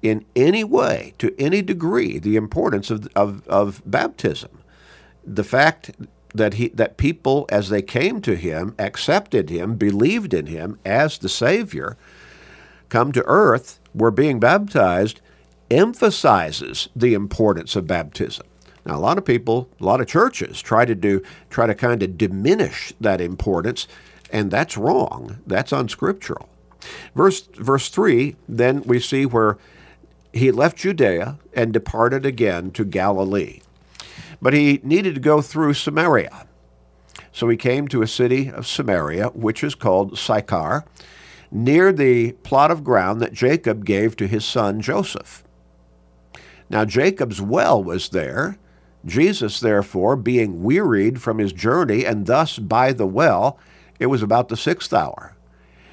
in 0.03 0.25
any 0.35 0.65
way, 0.65 1.15
to 1.19 1.35
any 1.39 1.63
degree, 1.63 2.19
the 2.19 2.37
importance 2.37 2.91
of, 2.91 3.07
of, 3.15 3.47
of 3.47 3.83
baptism. 3.87 4.59
The 5.25 5.45
fact 5.45 5.93
that 6.35 6.55
he 6.55 6.69
that 6.69 6.97
people 6.97 7.47
as 7.51 7.69
they 7.69 7.83
came 7.83 8.21
to 8.23 8.35
him 8.35 8.75
accepted 8.79 9.51
him 9.51 9.77
believed 9.77 10.33
in 10.33 10.47
him 10.47 10.79
as 10.83 11.19
the 11.19 11.29
savior 11.29 11.97
come 12.89 13.13
to 13.13 13.23
earth 13.27 13.79
were 13.95 14.11
being 14.11 14.41
baptized 14.41 15.21
emphasizes 15.73 16.89
the 16.95 17.15
importance 17.15 17.77
of 17.77 17.87
baptism 17.87 18.47
now 18.85 18.97
a 18.97 19.01
lot 19.01 19.19
of 19.19 19.25
people 19.25 19.69
a 19.81 19.85
lot 19.85 20.01
of 20.01 20.07
churches 20.07 20.61
try 20.61 20.85
to 20.85 20.95
do 20.95 21.23
try 21.51 21.67
to 21.67 21.75
kind 21.75 22.03
of 22.03 22.19
diminish 22.19 22.93
that 23.01 23.21
importance 23.21 23.87
and 24.31 24.51
that's 24.51 24.77
wrong 24.77 25.39
that's 25.47 25.73
unscriptural 25.73 26.49
verse 27.15 27.43
verse 27.55 27.89
3 27.89 28.37
then 28.49 28.83
we 28.83 28.99
see 28.99 29.25
where 29.27 29.59
he 30.33 30.51
left 30.51 30.77
judea 30.77 31.39
and 31.53 31.73
departed 31.73 32.27
again 32.27 32.71
to 32.71 32.85
galilee 32.85 33.61
but 34.43 34.53
he 34.53 34.81
needed 34.83 35.15
to 35.15 35.21
go 35.21 35.41
through 35.41 35.75
Samaria. 35.75 36.47
So 37.31 37.49
he 37.49 37.57
came 37.57 37.87
to 37.89 38.03
a 38.03 38.09
city 38.09 38.51
of 38.51 38.67
Samaria, 38.67 39.29
which 39.29 39.63
is 39.63 39.77
called 39.77 40.19
Sychar, 40.19 40.85
near 41.51 41.93
the 41.93 42.33
plot 42.43 42.71
of 42.71 42.85
ground 42.85 43.21
that 43.23 43.33
Jacob 43.33 43.87
gave 43.87 44.17
to 44.17 44.27
his 44.27 44.45
son 44.45 44.81
Joseph. 44.81 45.45
Now 46.73 46.85
Jacob's 46.87 47.41
well 47.41 47.83
was 47.85 48.09
there. 48.09 48.59
Jesus, 49.05 49.61
therefore, 49.61 50.17
being 50.17 50.63
wearied 50.63 51.21
from 51.21 51.39
his 51.39 51.53
journey 51.53 52.05
and 52.05 52.27
thus 52.27 52.59
by 52.59 52.93
the 52.93 53.07
well, 53.07 53.59
it 53.99 54.07
was 54.07 54.23
about 54.23 54.49
the 54.49 54.57
sixth 54.57 54.93
hour. 54.93 55.37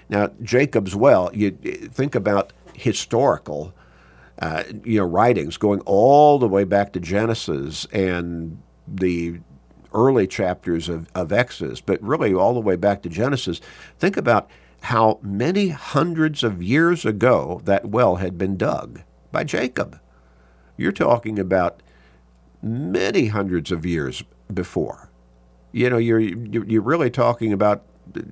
Now, 0.08 0.32
Jacob's 0.42 0.96
well, 0.96 1.30
you 1.34 1.52
think 1.52 2.16
about 2.16 2.54
historical 2.74 3.74
uh, 4.42 4.64
you 4.86 5.00
know, 5.00 5.06
writings 5.06 5.58
going 5.58 5.82
all 5.82 6.40
the 6.40 6.48
way 6.48 6.64
back 6.64 6.94
to 6.94 7.00
Genesis 7.00 7.86
and 7.92 8.62
the 8.88 9.40
early 9.94 10.28
chapters 10.28 10.88
of, 10.88 11.10
of 11.14 11.32
Exodus, 11.34 11.82
but 11.82 12.02
really 12.02 12.34
all 12.34 12.54
the 12.54 12.60
way 12.60 12.78
back 12.78 13.02
to 13.02 13.10
Genesis. 13.10 13.60
Think 13.98 14.16
about 14.16 14.50
how 14.84 15.20
many 15.22 15.70
hundreds 15.70 16.44
of 16.44 16.64
years 16.64 17.06
ago 17.06 17.60
that 17.66 17.90
well 17.90 18.16
had 18.16 18.38
been 18.38 18.56
dug 18.56 19.02
by 19.32 19.44
Jacob. 19.44 20.00
You're 20.80 20.94
talking 20.94 21.38
about 21.38 21.84
many 22.62 23.28
hundreds 23.28 23.70
of 23.70 23.86
years 23.86 24.24
before. 24.52 25.10
You 25.74 25.90
know, 25.90 25.98
you're 25.98 26.22
you're 26.22 26.82
really 26.82 27.10
talking 27.12 27.52
about 27.52 27.84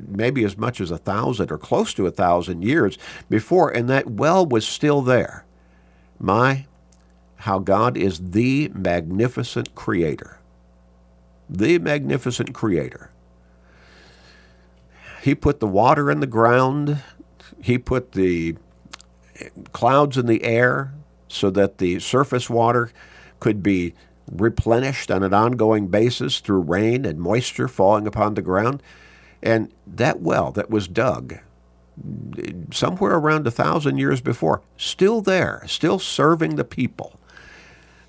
maybe 0.08 0.46
as 0.46 0.58
much 0.58 0.80
as 0.80 0.90
a 0.90 0.98
thousand 0.98 1.52
or 1.52 1.58
close 1.58 1.94
to 1.96 2.08
a 2.08 2.12
thousand 2.12 2.62
years 2.64 2.98
before, 3.30 3.70
and 3.70 3.90
that 3.90 4.10
well 4.10 4.46
was 4.46 4.66
still 4.66 5.02
there. 5.02 5.44
My, 6.20 6.68
how 7.36 7.60
God 7.60 7.98
is 7.98 8.32
the 8.32 8.70
magnificent 8.70 9.76
creator. 9.76 10.40
The 11.50 11.80
magnificent 11.80 12.54
creator. 12.54 13.12
He 15.22 15.36
put 15.36 15.60
the 15.60 15.68
water 15.68 16.10
in 16.10 16.22
the 16.22 16.28
ground, 16.28 17.04
He 17.62 17.78
put 17.78 18.14
the 18.14 18.56
clouds 19.74 20.18
in 20.18 20.28
the 20.28 20.44
air 20.46 20.94
so 21.28 21.50
that 21.52 21.78
the 21.78 22.00
surface 22.00 22.50
water 22.50 22.92
could 23.40 23.62
be 23.62 23.94
replenished 24.32 25.10
on 25.10 25.24
an 25.24 25.34
ongoing 25.34 25.88
basis 25.88 26.40
through 26.40 26.60
rain 26.60 27.06
and 27.06 27.20
moisture 27.20 27.68
falling 27.68 28.08
upon 28.08 28.34
the 28.34 28.42
ground. 28.42 28.82
And 29.42 29.72
that 29.86 30.22
well 30.22 30.52
that 30.52 30.70
was 30.70 30.88
dug 30.88 31.40
somewhere 32.72 33.16
around 33.16 33.48
a 33.48 33.52
thousand 33.52 33.98
years 33.98 34.22
before, 34.22 34.62
still 34.78 35.22
there, 35.22 35.64
still 35.68 36.00
serving 36.00 36.56
the 36.56 36.64
people. 36.64 37.20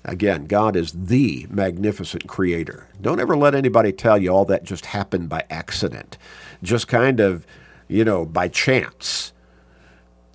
Again, 0.05 0.45
God 0.45 0.75
is 0.75 0.91
the 0.93 1.45
magnificent 1.49 2.27
creator. 2.27 2.87
Don't 3.01 3.19
ever 3.19 3.35
let 3.35 3.55
anybody 3.55 3.91
tell 3.91 4.17
you 4.17 4.29
all 4.29 4.45
that 4.45 4.63
just 4.63 4.87
happened 4.87 5.29
by 5.29 5.43
accident, 5.49 6.17
just 6.63 6.87
kind 6.87 7.19
of, 7.19 7.45
you 7.87 8.05
know, 8.05 8.25
by 8.25 8.47
chance. 8.47 9.33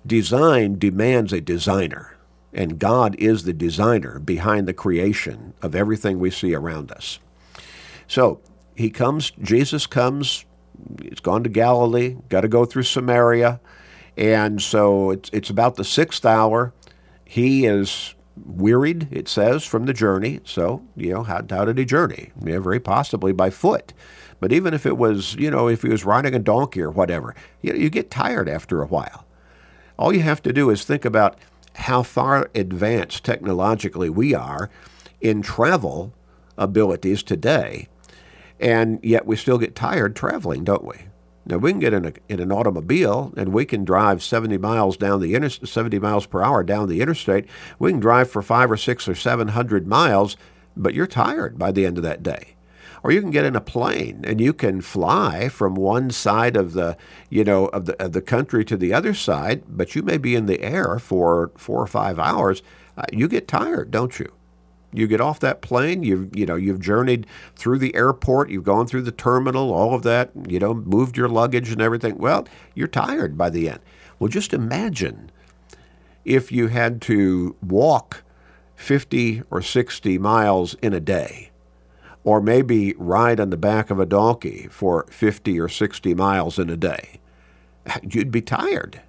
Design 0.05 0.77
demands 0.77 1.33
a 1.33 1.41
designer, 1.41 2.14
and 2.55 2.79
God 2.79 3.15
is 3.19 3.43
the 3.43 3.53
designer 3.53 4.19
behind 4.19 4.67
the 4.67 4.73
creation 4.73 5.53
of 5.61 5.75
everything 5.75 6.19
we 6.19 6.31
see 6.31 6.55
around 6.55 6.91
us. 6.91 7.19
So, 8.07 8.41
he 8.75 8.89
comes, 8.89 9.31
Jesus 9.41 9.85
comes 9.85 10.45
He's 11.01 11.19
gone 11.19 11.43
to 11.43 11.49
Galilee, 11.49 12.17
got 12.29 12.41
to 12.41 12.47
go 12.47 12.65
through 12.65 12.83
Samaria. 12.83 13.59
And 14.17 14.61
so 14.61 15.11
it's, 15.11 15.29
it's 15.33 15.49
about 15.49 15.75
the 15.75 15.83
sixth 15.83 16.25
hour. 16.25 16.73
He 17.25 17.65
is 17.65 18.15
wearied, 18.45 19.07
it 19.11 19.27
says, 19.27 19.65
from 19.65 19.85
the 19.85 19.93
journey. 19.93 20.41
So, 20.43 20.83
you 20.95 21.13
know, 21.13 21.23
how, 21.23 21.41
how 21.49 21.65
did 21.65 21.77
he 21.77 21.85
journey? 21.85 22.31
Yeah, 22.43 22.59
very 22.59 22.79
possibly 22.79 23.31
by 23.31 23.49
foot. 23.49 23.93
But 24.39 24.51
even 24.51 24.73
if 24.73 24.85
it 24.85 24.97
was, 24.97 25.35
you 25.35 25.49
know, 25.49 25.67
if 25.67 25.81
he 25.81 25.89
was 25.89 26.05
riding 26.05 26.35
a 26.35 26.39
donkey 26.39 26.81
or 26.81 26.91
whatever, 26.91 27.35
you, 27.61 27.73
know, 27.73 27.79
you 27.79 27.89
get 27.89 28.11
tired 28.11 28.49
after 28.49 28.81
a 28.81 28.87
while. 28.87 29.25
All 29.97 30.13
you 30.13 30.21
have 30.21 30.43
to 30.43 30.53
do 30.53 30.69
is 30.69 30.83
think 30.83 31.05
about 31.05 31.37
how 31.75 32.03
far 32.03 32.49
advanced 32.55 33.23
technologically 33.23 34.09
we 34.09 34.33
are 34.33 34.69
in 35.21 35.41
travel 35.41 36.13
abilities 36.57 37.21
today 37.23 37.87
and 38.59 38.99
yet 39.03 39.25
we 39.25 39.35
still 39.35 39.57
get 39.57 39.75
tired 39.75 40.15
traveling, 40.15 40.63
don't 40.63 40.85
we? 40.85 40.95
Now 41.45 41.57
we 41.57 41.71
can 41.71 41.79
get 41.79 41.93
in, 41.93 42.05
a, 42.05 42.13
in 42.27 42.39
an 42.39 42.51
automobile 42.51 43.33
and 43.37 43.53
we 43.53 43.65
can 43.65 43.85
drive 43.85 44.23
70 44.23 44.57
miles 44.57 44.97
down 44.97 45.21
the 45.21 45.35
inter, 45.35 45.49
70 45.49 45.99
miles 45.99 46.25
per 46.25 46.41
hour 46.41 46.63
down 46.63 46.89
the 46.89 47.01
interstate. 47.01 47.45
We 47.77 47.91
can 47.91 47.99
drive 47.99 48.29
for 48.29 48.41
five 48.41 48.71
or 48.71 48.77
six 48.77 49.07
or 49.07 49.13
seven 49.13 49.49
hundred 49.49 49.87
miles, 49.87 50.37
but 50.75 50.95
you're 50.95 51.05
tired 51.05 51.59
by 51.59 51.71
the 51.71 51.85
end 51.85 51.97
of 51.97 52.03
that 52.03 52.23
day. 52.23 52.54
Or 53.05 53.11
you 53.11 53.21
can 53.21 53.29
get 53.29 53.45
in 53.45 53.55
a 53.55 53.61
plane 53.61 54.21
and 54.23 54.41
you 54.41 54.51
can 54.51 54.81
fly 54.81 55.47
from 55.47 55.75
one 55.75 56.09
side 56.09 56.57
of 56.57 56.73
the 56.73 56.97
you 57.29 57.43
know 57.43 57.67
of 57.67 57.85
the 57.85 58.03
of 58.03 58.13
the 58.13 58.21
country 58.21 58.65
to 58.65 58.75
the 58.75 58.93
other 58.93 59.13
side, 59.13 59.61
but 59.69 59.93
you 59.93 60.01
may 60.01 60.17
be 60.17 60.33
in 60.33 60.47
the 60.47 60.59
air 60.59 60.97
for 60.97 61.51
four 61.55 61.83
or 61.83 61.85
five 61.85 62.17
hours. 62.17 62.63
Uh, 62.97 63.03
you 63.13 63.27
get 63.27 63.47
tired, 63.47 63.91
don't 63.91 64.17
you? 64.17 64.33
You 64.91 65.05
get 65.05 65.21
off 65.21 65.39
that 65.41 65.61
plane, 65.61 66.01
you've 66.01 66.35
you 66.35 66.47
know, 66.47 66.55
you've 66.55 66.79
journeyed 66.79 67.27
through 67.55 67.77
the 67.77 67.93
airport, 67.93 68.49
you've 68.49 68.63
gone 68.63 68.87
through 68.87 69.03
the 69.03 69.11
terminal, 69.11 69.71
all 69.71 69.93
of 69.93 70.01
that, 70.01 70.31
you 70.47 70.57
know, 70.57 70.73
moved 70.73 71.15
your 71.15 71.29
luggage 71.29 71.69
and 71.71 71.83
everything. 71.83 72.17
Well, 72.17 72.47
you're 72.73 72.87
tired 72.87 73.37
by 73.37 73.51
the 73.51 73.69
end. 73.69 73.81
Well, 74.17 74.29
just 74.29 74.51
imagine 74.51 75.29
if 76.23 76.51
you 76.51 76.69
had 76.69 77.03
to 77.03 77.55
walk 77.61 78.23
50 78.77 79.43
or 79.51 79.61
60 79.61 80.17
miles 80.17 80.73
in 80.81 80.91
a 80.91 80.99
day, 80.99 81.51
or 82.25 82.41
maybe 82.41 82.93
ride 82.97 83.39
on 83.39 83.51
the 83.51 83.57
back 83.57 83.89
of 83.89 83.99
a 83.99 84.05
donkey 84.05 84.67
for 84.69 85.05
50 85.09 85.57
or 85.59 85.69
60 85.69 86.13
miles 86.15 86.59
in 86.59 86.69
a 86.69 86.75
day. 86.75 87.21
You'd 88.03 88.31
be 88.31 88.41
tired. 88.41 89.01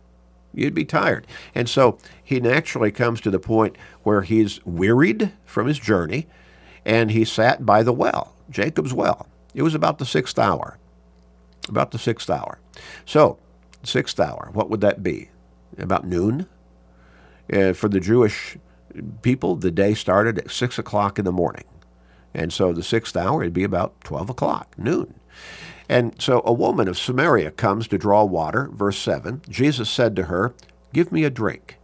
You'd 0.54 0.75
be 0.75 0.85
tired. 0.85 1.26
And 1.54 1.68
so 1.68 1.99
he 2.23 2.40
naturally 2.40 2.92
comes 2.92 3.20
to 3.23 3.30
the 3.30 3.40
point 3.40 3.76
where 4.02 4.23
he's 4.23 4.64
wearied 4.64 5.32
from 5.44 5.66
his 5.66 5.78
journey 5.78 6.28
and 6.85 7.11
he 7.11 7.25
sat 7.25 7.66
by 7.66 7.82
the 7.82 7.92
well, 7.92 8.35
Jacob's 8.49 8.94
well. 8.94 9.26
It 9.54 9.62
was 9.62 9.75
about 9.75 9.99
the 9.99 10.06
sixth 10.06 10.38
hour. 10.38 10.78
About 11.68 11.90
the 11.90 11.99
sixth 11.99 12.30
hour. 12.30 12.58
So, 13.06 13.38
sixth 13.82 14.20
hour, 14.20 14.50
what 14.52 14.70
would 14.70 14.82
that 14.82 15.02
be? 15.02 15.30
About 15.78 16.06
noon? 16.06 16.46
Uh, 17.52 17.73
for 17.73 17.88
the 17.88 18.00
Jewish 18.00 18.56
people, 19.23 19.56
the 19.56 19.70
day 19.70 19.94
started 19.94 20.38
at 20.38 20.50
6 20.50 20.78
o'clock 20.78 21.18
in 21.18 21.25
the 21.25 21.32
morning. 21.32 21.64
And 22.37 22.52
so 22.52 22.73
the 22.73 22.83
sixth 22.83 23.16
hour, 23.16 23.43
it'd 23.43 23.55
be 23.55 23.64
about 23.64 23.99
12 24.05 24.28
o'clock, 24.31 24.75
noon. 24.76 25.14
And 25.88 26.14
so 26.21 26.43
a 26.45 26.52
woman 26.52 26.87
of 26.87 26.99
Samaria 26.99 27.50
comes 27.50 27.88
to 27.88 27.99
draw 27.99 28.25
water. 28.25 28.69
Verse 28.73 28.99
7 28.99 29.40
Jesus 29.49 29.88
said 29.88 30.14
to 30.16 30.25
her, 30.25 30.55
Give 30.93 31.11
me 31.11 31.25
a 31.25 31.31
drink. 31.31 31.78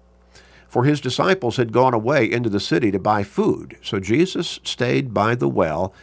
For 0.69 0.85
his 0.85 1.01
disciples 1.01 1.57
had 1.57 1.73
gone 1.73 1.95
away 1.95 2.31
into 2.31 2.51
the 2.51 2.61
city 2.61 2.91
to 2.91 2.99
buy 2.99 3.23
food. 3.23 3.79
So 3.83 3.99
Jesus 3.99 4.61
stayed 4.63 5.15
by 5.15 5.35
the 5.35 5.49
well. 5.49 5.95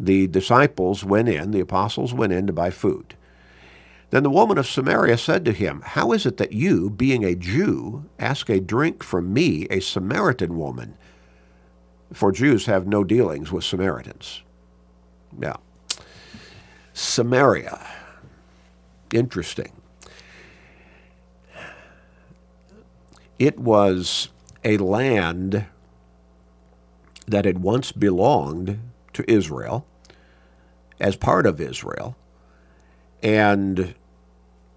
The 0.00 0.26
disciples 0.26 1.04
went 1.04 1.28
in, 1.28 1.50
the 1.50 1.60
apostles 1.60 2.14
went 2.14 2.32
in 2.32 2.46
to 2.46 2.52
buy 2.52 2.70
food. 2.70 3.14
Then 4.10 4.22
the 4.22 4.30
woman 4.30 4.56
of 4.56 4.66
Samaria 4.66 5.18
said 5.18 5.44
to 5.44 5.52
him, 5.52 5.82
How 5.84 6.12
is 6.12 6.24
it 6.24 6.38
that 6.38 6.52
you, 6.52 6.88
being 6.88 7.24
a 7.24 7.34
Jew, 7.34 8.06
ask 8.18 8.48
a 8.48 8.60
drink 8.60 9.02
from 9.02 9.34
me, 9.34 9.66
a 9.70 9.80
Samaritan 9.80 10.56
woman? 10.56 10.96
For 12.12 12.32
Jews 12.32 12.66
have 12.66 12.86
no 12.86 13.04
dealings 13.04 13.52
with 13.52 13.64
Samaritans. 13.64 14.42
Yeah. 15.40 15.56
Samaria. 16.92 17.86
Interesting. 19.12 19.72
It 23.38 23.58
was 23.58 24.30
a 24.64 24.78
land 24.78 25.66
that 27.26 27.44
had 27.44 27.62
once 27.62 27.92
belonged 27.92 28.80
to 29.12 29.30
Israel 29.30 29.86
as 30.98 31.14
part 31.14 31.46
of 31.46 31.60
Israel, 31.60 32.16
and 33.22 33.94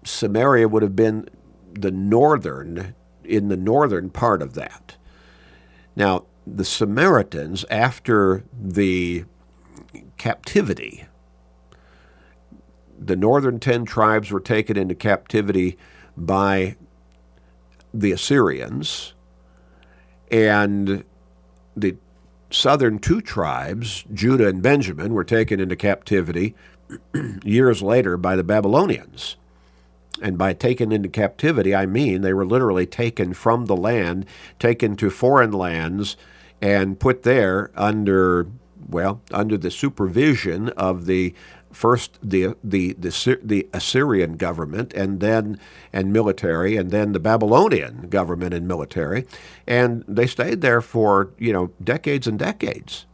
Samaria 0.04 0.68
would 0.68 0.82
have 0.82 0.94
been 0.94 1.28
the 1.72 1.90
northern, 1.90 2.94
in 3.24 3.48
the 3.48 3.56
northern 3.56 4.10
part 4.10 4.42
of 4.42 4.54
that. 4.54 4.96
Now, 5.96 6.26
the 6.46 6.64
Samaritans, 6.64 7.64
after 7.70 8.44
the 8.60 9.24
captivity, 10.16 11.06
the 12.98 13.16
northern 13.16 13.58
10 13.58 13.84
tribes 13.84 14.30
were 14.30 14.40
taken 14.40 14.76
into 14.76 14.94
captivity 14.94 15.76
by 16.16 16.76
the 17.94 18.12
Assyrians, 18.12 19.14
and 20.30 21.04
the 21.76 21.96
southern 22.50 22.98
two 22.98 23.20
tribes, 23.20 24.04
Judah 24.12 24.48
and 24.48 24.62
Benjamin, 24.62 25.12
were 25.12 25.24
taken 25.24 25.60
into 25.60 25.76
captivity 25.76 26.54
years 27.44 27.82
later 27.82 28.16
by 28.16 28.36
the 28.36 28.44
Babylonians. 28.44 29.36
And 30.22 30.38
by 30.38 30.52
taken 30.52 30.92
into 30.92 31.08
captivity, 31.08 31.74
I 31.74 31.86
mean 31.86 32.22
they 32.22 32.32
were 32.32 32.46
literally 32.46 32.86
taken 32.86 33.34
from 33.34 33.66
the 33.66 33.76
land, 33.76 34.24
taken 34.58 34.96
to 34.96 35.10
foreign 35.10 35.52
lands, 35.52 36.16
and 36.60 36.98
put 36.98 37.24
there 37.24 37.70
under, 37.76 38.46
well, 38.88 39.20
under 39.32 39.58
the 39.58 39.70
supervision 39.70 40.68
of 40.70 41.06
the 41.06 41.34
first 41.72 42.18
the, 42.22 42.54
the 42.62 42.92
the 42.98 43.38
the 43.42 43.66
Assyrian 43.72 44.36
government 44.36 44.92
and 44.92 45.20
then 45.20 45.58
and 45.92 46.12
military 46.12 46.76
and 46.76 46.90
then 46.90 47.12
the 47.12 47.20
Babylonian 47.20 48.08
government 48.08 48.54
and 48.54 48.68
military. 48.68 49.26
And 49.66 50.04
they 50.06 50.26
stayed 50.26 50.60
there 50.60 50.80
for 50.80 51.30
you 51.38 51.52
know 51.52 51.70
decades 51.82 52.26
and 52.26 52.38
decades 52.38 53.06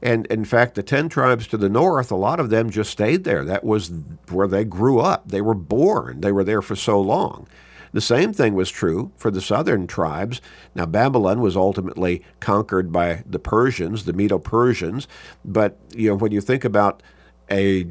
and 0.00 0.26
in 0.26 0.44
fact, 0.44 0.74
the 0.74 0.82
10 0.82 1.08
tribes 1.08 1.46
to 1.48 1.56
the 1.56 1.68
north, 1.68 2.10
a 2.10 2.16
lot 2.16 2.38
of 2.38 2.50
them 2.50 2.70
just 2.70 2.90
stayed 2.90 3.24
there. 3.24 3.44
That 3.44 3.64
was 3.64 3.90
where 4.30 4.46
they 4.46 4.64
grew 4.64 5.00
up. 5.00 5.28
They 5.28 5.40
were 5.40 5.54
born. 5.54 6.20
They 6.20 6.30
were 6.30 6.44
there 6.44 6.62
for 6.62 6.76
so 6.76 7.00
long. 7.00 7.48
The 7.92 8.00
same 8.00 8.32
thing 8.32 8.54
was 8.54 8.70
true 8.70 9.12
for 9.16 9.30
the 9.30 9.40
southern 9.40 9.86
tribes. 9.86 10.40
Now, 10.74 10.86
Babylon 10.86 11.40
was 11.40 11.56
ultimately 11.56 12.22
conquered 12.38 12.92
by 12.92 13.24
the 13.26 13.38
Persians, 13.38 14.04
the 14.04 14.12
Medo 14.12 14.38
Persians. 14.38 15.08
But 15.44 15.78
you 15.94 16.10
know, 16.10 16.16
when 16.16 16.30
you 16.30 16.40
think 16.40 16.64
about 16.64 17.02
a 17.50 17.84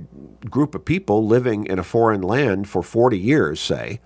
group 0.49 0.75
of 0.75 0.85
people 0.85 1.25
living 1.25 1.65
in 1.65 1.79
a 1.79 1.83
foreign 1.83 2.21
land 2.21 2.69
for 2.69 2.83
40 2.83 3.17
years, 3.17 3.59
say, 3.59 3.99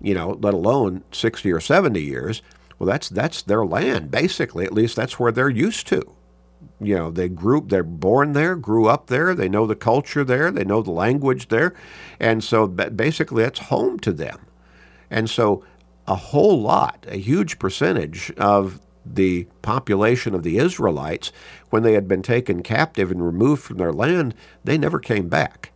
you 0.00 0.14
know, 0.14 0.38
let 0.40 0.54
alone 0.54 1.04
60 1.12 1.52
or 1.52 1.60
70 1.60 2.00
years, 2.00 2.42
well, 2.78 2.88
that's 2.88 3.08
that's 3.10 3.42
their 3.42 3.64
land 3.64 4.10
basically. 4.10 4.64
At 4.64 4.72
least 4.72 4.96
that's 4.96 5.20
where 5.20 5.30
they're 5.30 5.50
used 5.50 5.86
to 5.88 6.16
you 6.80 6.94
know 6.96 7.10
they 7.10 7.28
grew 7.28 7.64
they're 7.66 7.82
born 7.82 8.32
there 8.32 8.56
grew 8.56 8.86
up 8.86 9.06
there 9.06 9.34
they 9.34 9.48
know 9.48 9.66
the 9.66 9.74
culture 9.74 10.24
there 10.24 10.50
they 10.50 10.64
know 10.64 10.82
the 10.82 10.90
language 10.90 11.48
there 11.48 11.74
and 12.20 12.42
so 12.44 12.66
basically 12.66 13.42
that's 13.42 13.58
home 13.60 13.98
to 14.00 14.12
them. 14.12 14.46
And 15.10 15.28
so 15.30 15.64
a 16.06 16.14
whole 16.14 16.60
lot 16.60 17.06
a 17.08 17.16
huge 17.16 17.58
percentage 17.58 18.30
of 18.36 18.80
the 19.06 19.46
population 19.62 20.34
of 20.34 20.42
the 20.42 20.58
Israelites 20.58 21.32
when 21.70 21.82
they 21.82 21.92
had 21.92 22.08
been 22.08 22.22
taken 22.22 22.62
captive 22.62 23.10
and 23.10 23.24
removed 23.24 23.62
from 23.62 23.78
their 23.78 23.92
land 23.92 24.34
they 24.62 24.78
never 24.78 24.98
came 24.98 25.28
back. 25.28 25.72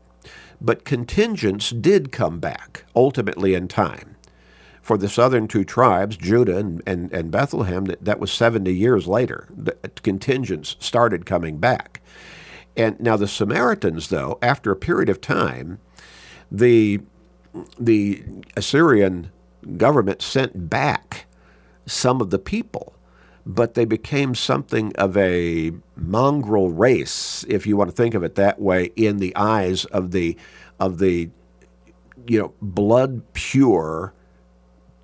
But 0.61 0.85
contingents 0.85 1.71
did 1.71 2.11
come 2.11 2.41
back 2.41 2.85
ultimately 2.95 3.55
in 3.55 3.69
time 3.69 4.17
for 4.89 4.97
the 4.97 5.07
southern 5.07 5.47
two 5.47 5.67
tribes, 5.67 6.17
Judah 6.17 6.57
and, 6.57 6.83
and, 6.87 7.13
and 7.13 7.31
Bethlehem, 7.31 7.85
that, 7.85 8.03
that 8.03 8.19
was 8.19 8.33
70 8.33 8.73
years 8.73 9.07
later. 9.07 9.47
The 9.55 9.73
contingents 10.03 10.77
started 10.79 11.27
coming 11.27 11.59
back. 11.59 12.01
And 12.75 12.99
now 12.99 13.19
the 13.19 13.29
Samaritans, 13.29 14.09
though, 14.09 14.39
after 14.41 14.73
a 14.73 14.77
period 14.77 15.11
of 15.11 15.21
time, 15.21 15.79
the, 16.51 17.01
the 17.79 18.25
Assyrian 18.57 19.31
government 19.77 20.23
sent 20.23 20.71
back 20.71 21.27
some 21.85 22.23
of 22.23 22.31
the 22.31 22.39
people, 22.39 22.95
but 23.45 23.75
they 23.75 23.85
became 23.85 24.35
something 24.35 24.97
of 24.97 25.19
a 25.19 25.71
mongrel 25.97 26.71
race, 26.71 27.45
if 27.47 27.67
you 27.67 27.77
want 27.77 27.91
to 27.91 27.97
think 27.97 28.15
of 28.15 28.23
it 28.23 28.37
that 28.37 28.59
way, 28.59 28.85
in 28.97 29.19
the 29.19 29.37
eyes 29.37 29.85
of 29.85 30.13
the 30.13 30.35
of 30.81 30.99
the 30.99 31.29
you 32.27 32.41
know 32.41 32.55
blood 32.63 33.23
pure 33.35 34.15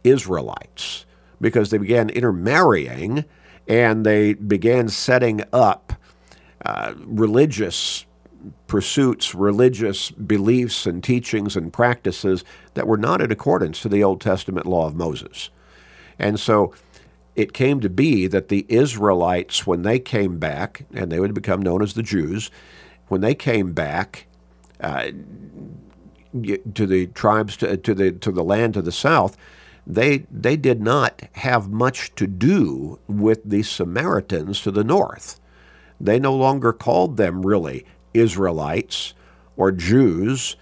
Israelites 0.05 1.07
because 1.41 1.71
they 1.71 1.79
began 1.79 2.11
intermarrying 2.11 3.25
and 3.67 4.05
they 4.05 4.35
began 4.35 4.89
setting 4.89 5.43
up 5.53 5.93
uh, 6.65 6.95
religious 7.05 8.07
pursuits, 8.67 9.35
religious 9.35 10.11
beliefs 10.11 10.87
and 10.87 11.03
teachings 11.03 11.57
and 11.57 11.73
practices 11.73 12.45
that 12.75 12.87
were 12.87 12.97
not 12.97 13.21
in 13.21 13.33
accordance 13.33 13.81
to 13.81 13.89
the 13.89 14.05
Old 14.05 14.21
Testament 14.21 14.67
law 14.67 14.87
of 14.87 14.95
Moses. 14.95 15.51
And 16.19 16.39
so 16.39 16.75
it 17.37 17.53
came 17.53 17.81
to 17.81 17.91
be 17.91 18.27
that 18.27 18.49
the 18.49 18.67
Israelites, 18.69 19.67
when 19.67 19.83
they 19.83 19.99
came 19.99 20.39
back, 20.39 20.85
and 20.95 21.11
they 21.11 21.21
would 21.21 21.35
become 21.35 21.63
known 21.63 21.83
as 21.83 21.95
the 21.95 22.03
Jews, 22.03 22.51
when 23.09 23.21
they 23.21 23.35
came 23.35 23.73
back 23.73 24.27
uh, 24.81 25.11
to 26.43 26.87
the 26.87 27.07
tribes, 27.09 27.57
to, 27.59 27.77
to, 27.77 27.95
the, 27.95 28.13
to 28.13 28.31
the 28.31 28.45
land 28.45 28.75
to 28.75 28.83
the 28.83 28.93
south, 28.93 29.37
they, 29.87 30.27
they 30.31 30.57
did 30.57 30.81
not 30.81 31.23
have 31.33 31.71
much 31.71 32.15
to 32.15 32.27
do 32.27 32.99
with 33.07 33.43
the 33.45 33.63
Samaritans 33.63 34.61
to 34.63 34.71
the 34.71 34.85
north. 34.85 35.41
They 36.01 36.19
no 36.19 36.35
longer 36.35 36.73
called 36.73 37.17
them 37.17 37.45
really 37.45 37.85
Israelites 38.13 39.15
or 39.57 39.73
Jews. 39.73 40.57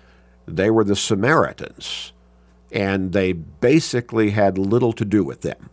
They 0.46 0.70
were 0.70 0.84
the 0.84 0.96
Samaritans. 0.96 2.12
And 2.72 3.12
they 3.12 3.32
basically 3.32 4.30
had 4.30 4.58
little 4.58 4.92
to 4.94 5.04
do 5.04 5.24
with 5.24 5.42
them. 5.42 5.70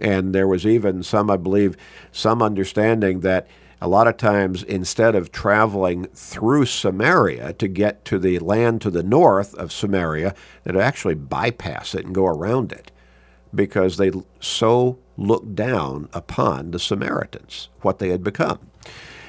And 0.00 0.34
there 0.34 0.48
was 0.48 0.66
even 0.66 1.02
some, 1.02 1.30
I 1.30 1.36
believe, 1.36 1.76
some 2.10 2.42
understanding 2.42 3.20
that 3.20 3.46
a 3.84 3.88
lot 3.88 4.08
of 4.08 4.16
times 4.16 4.62
instead 4.62 5.14
of 5.14 5.30
traveling 5.30 6.06
through 6.14 6.64
Samaria 6.64 7.52
to 7.52 7.68
get 7.68 8.02
to 8.06 8.18
the 8.18 8.38
land 8.38 8.80
to 8.80 8.90
the 8.90 9.02
north 9.02 9.52
of 9.56 9.72
Samaria, 9.72 10.34
they'd 10.62 10.74
actually 10.74 11.16
bypass 11.16 11.94
it 11.94 12.06
and 12.06 12.14
go 12.14 12.24
around 12.24 12.72
it 12.72 12.90
because 13.54 13.98
they 13.98 14.10
so 14.40 14.98
looked 15.18 15.54
down 15.54 16.08
upon 16.14 16.70
the 16.70 16.78
Samaritans, 16.78 17.68
what 17.82 17.98
they 17.98 18.08
had 18.08 18.24
become. 18.24 18.58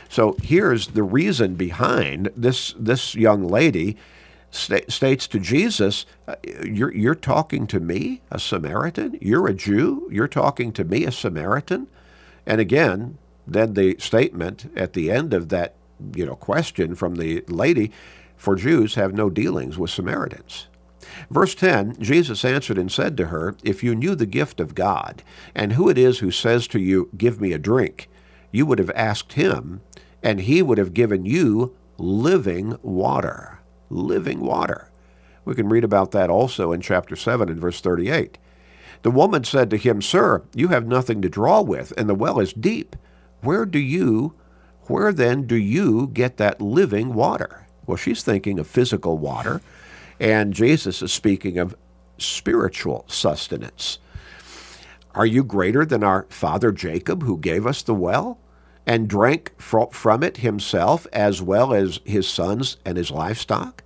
So 0.07 0.37
here's 0.41 0.87
the 0.87 1.03
reason 1.03 1.55
behind 1.55 2.31
this 2.33 2.73
this 2.79 3.13
young 3.13 3.45
lady 3.45 3.97
st- 4.51 4.89
states 4.89 5.27
to 5.27 5.39
Jesus, 5.39 6.05
uh, 6.29 6.35
you're, 6.63 6.93
you're 6.93 7.13
talking 7.13 7.67
to 7.67 7.81
me, 7.81 8.21
a 8.31 8.39
Samaritan? 8.39 9.17
You're 9.19 9.47
a 9.47 9.53
Jew? 9.53 10.07
You're 10.09 10.29
talking 10.29 10.71
to 10.71 10.85
me, 10.85 11.03
a 11.03 11.11
Samaritan? 11.11 11.87
And 12.45 12.61
again, 12.61 13.17
then 13.47 13.73
the 13.73 13.95
statement 13.99 14.71
at 14.75 14.93
the 14.93 15.11
end 15.11 15.33
of 15.33 15.49
that 15.49 15.75
you 16.15 16.25
know 16.25 16.35
question 16.35 16.95
from 16.95 17.15
the 17.15 17.43
lady 17.47 17.91
for 18.35 18.55
Jews 18.55 18.95
have 18.95 19.13
no 19.13 19.29
dealings 19.29 19.77
with 19.77 19.89
Samaritans. 19.89 20.67
Verse 21.29 21.55
10 21.55 21.97
Jesus 22.01 22.43
answered 22.43 22.77
and 22.77 22.91
said 22.91 23.15
to 23.17 23.27
her, 23.27 23.55
If 23.63 23.83
you 23.83 23.95
knew 23.95 24.15
the 24.15 24.25
gift 24.25 24.59
of 24.59 24.75
God, 24.75 25.23
and 25.53 25.73
who 25.73 25.89
it 25.89 25.97
is 25.97 26.19
who 26.19 26.31
says 26.31 26.67
to 26.67 26.79
you, 26.79 27.09
Give 27.17 27.39
me 27.39 27.53
a 27.53 27.59
drink, 27.59 28.09
you 28.51 28.65
would 28.65 28.79
have 28.79 28.91
asked 28.91 29.33
him, 29.33 29.81
and 30.21 30.41
he 30.41 30.61
would 30.61 30.77
have 30.77 30.93
given 30.93 31.25
you 31.25 31.75
living 31.97 32.77
water. 32.81 33.59
Living 33.89 34.41
water. 34.41 34.89
We 35.45 35.55
can 35.55 35.69
read 35.69 35.83
about 35.83 36.11
that 36.11 36.29
also 36.29 36.71
in 36.71 36.81
chapter 36.81 37.15
7 37.15 37.49
and 37.49 37.59
verse 37.59 37.79
38. 37.79 38.37
The 39.03 39.11
woman 39.11 39.43
said 39.43 39.69
to 39.69 39.77
him, 39.77 40.01
Sir, 40.01 40.43
you 40.55 40.69
have 40.69 40.87
nothing 40.87 41.21
to 41.21 41.29
draw 41.29 41.61
with, 41.61 41.93
and 41.97 42.09
the 42.09 42.15
well 42.15 42.39
is 42.39 42.53
deep. 42.53 42.95
Where 43.41 43.65
do 43.65 43.79
you, 43.79 44.33
where 44.83 45.11
then 45.11 45.47
do 45.47 45.55
you 45.55 46.07
get 46.13 46.37
that 46.37 46.61
living 46.61 47.13
water? 47.13 47.67
Well, 47.85 47.97
she's 47.97 48.23
thinking 48.23 48.59
of 48.59 48.67
physical 48.67 49.17
water, 49.17 49.61
and 50.19 50.53
Jesus 50.53 51.01
is 51.01 51.11
speaking 51.11 51.57
of 51.57 51.75
spiritual 52.17 53.05
sustenance. 53.07 53.99
Are 55.13 55.25
you 55.25 55.43
greater 55.43 55.85
than 55.85 56.03
our 56.03 56.25
father 56.29 56.71
Jacob, 56.71 57.23
who 57.23 57.37
gave 57.37 57.65
us 57.65 57.81
the 57.81 57.93
well 57.93 58.39
and 58.85 59.07
drank 59.07 59.53
from 59.59 60.23
it 60.23 60.37
himself 60.37 61.07
as 61.13 61.41
well 61.41 61.73
as 61.73 61.99
his 62.03 62.27
sons 62.27 62.77
and 62.85 62.97
his 62.97 63.11
livestock? 63.11 63.83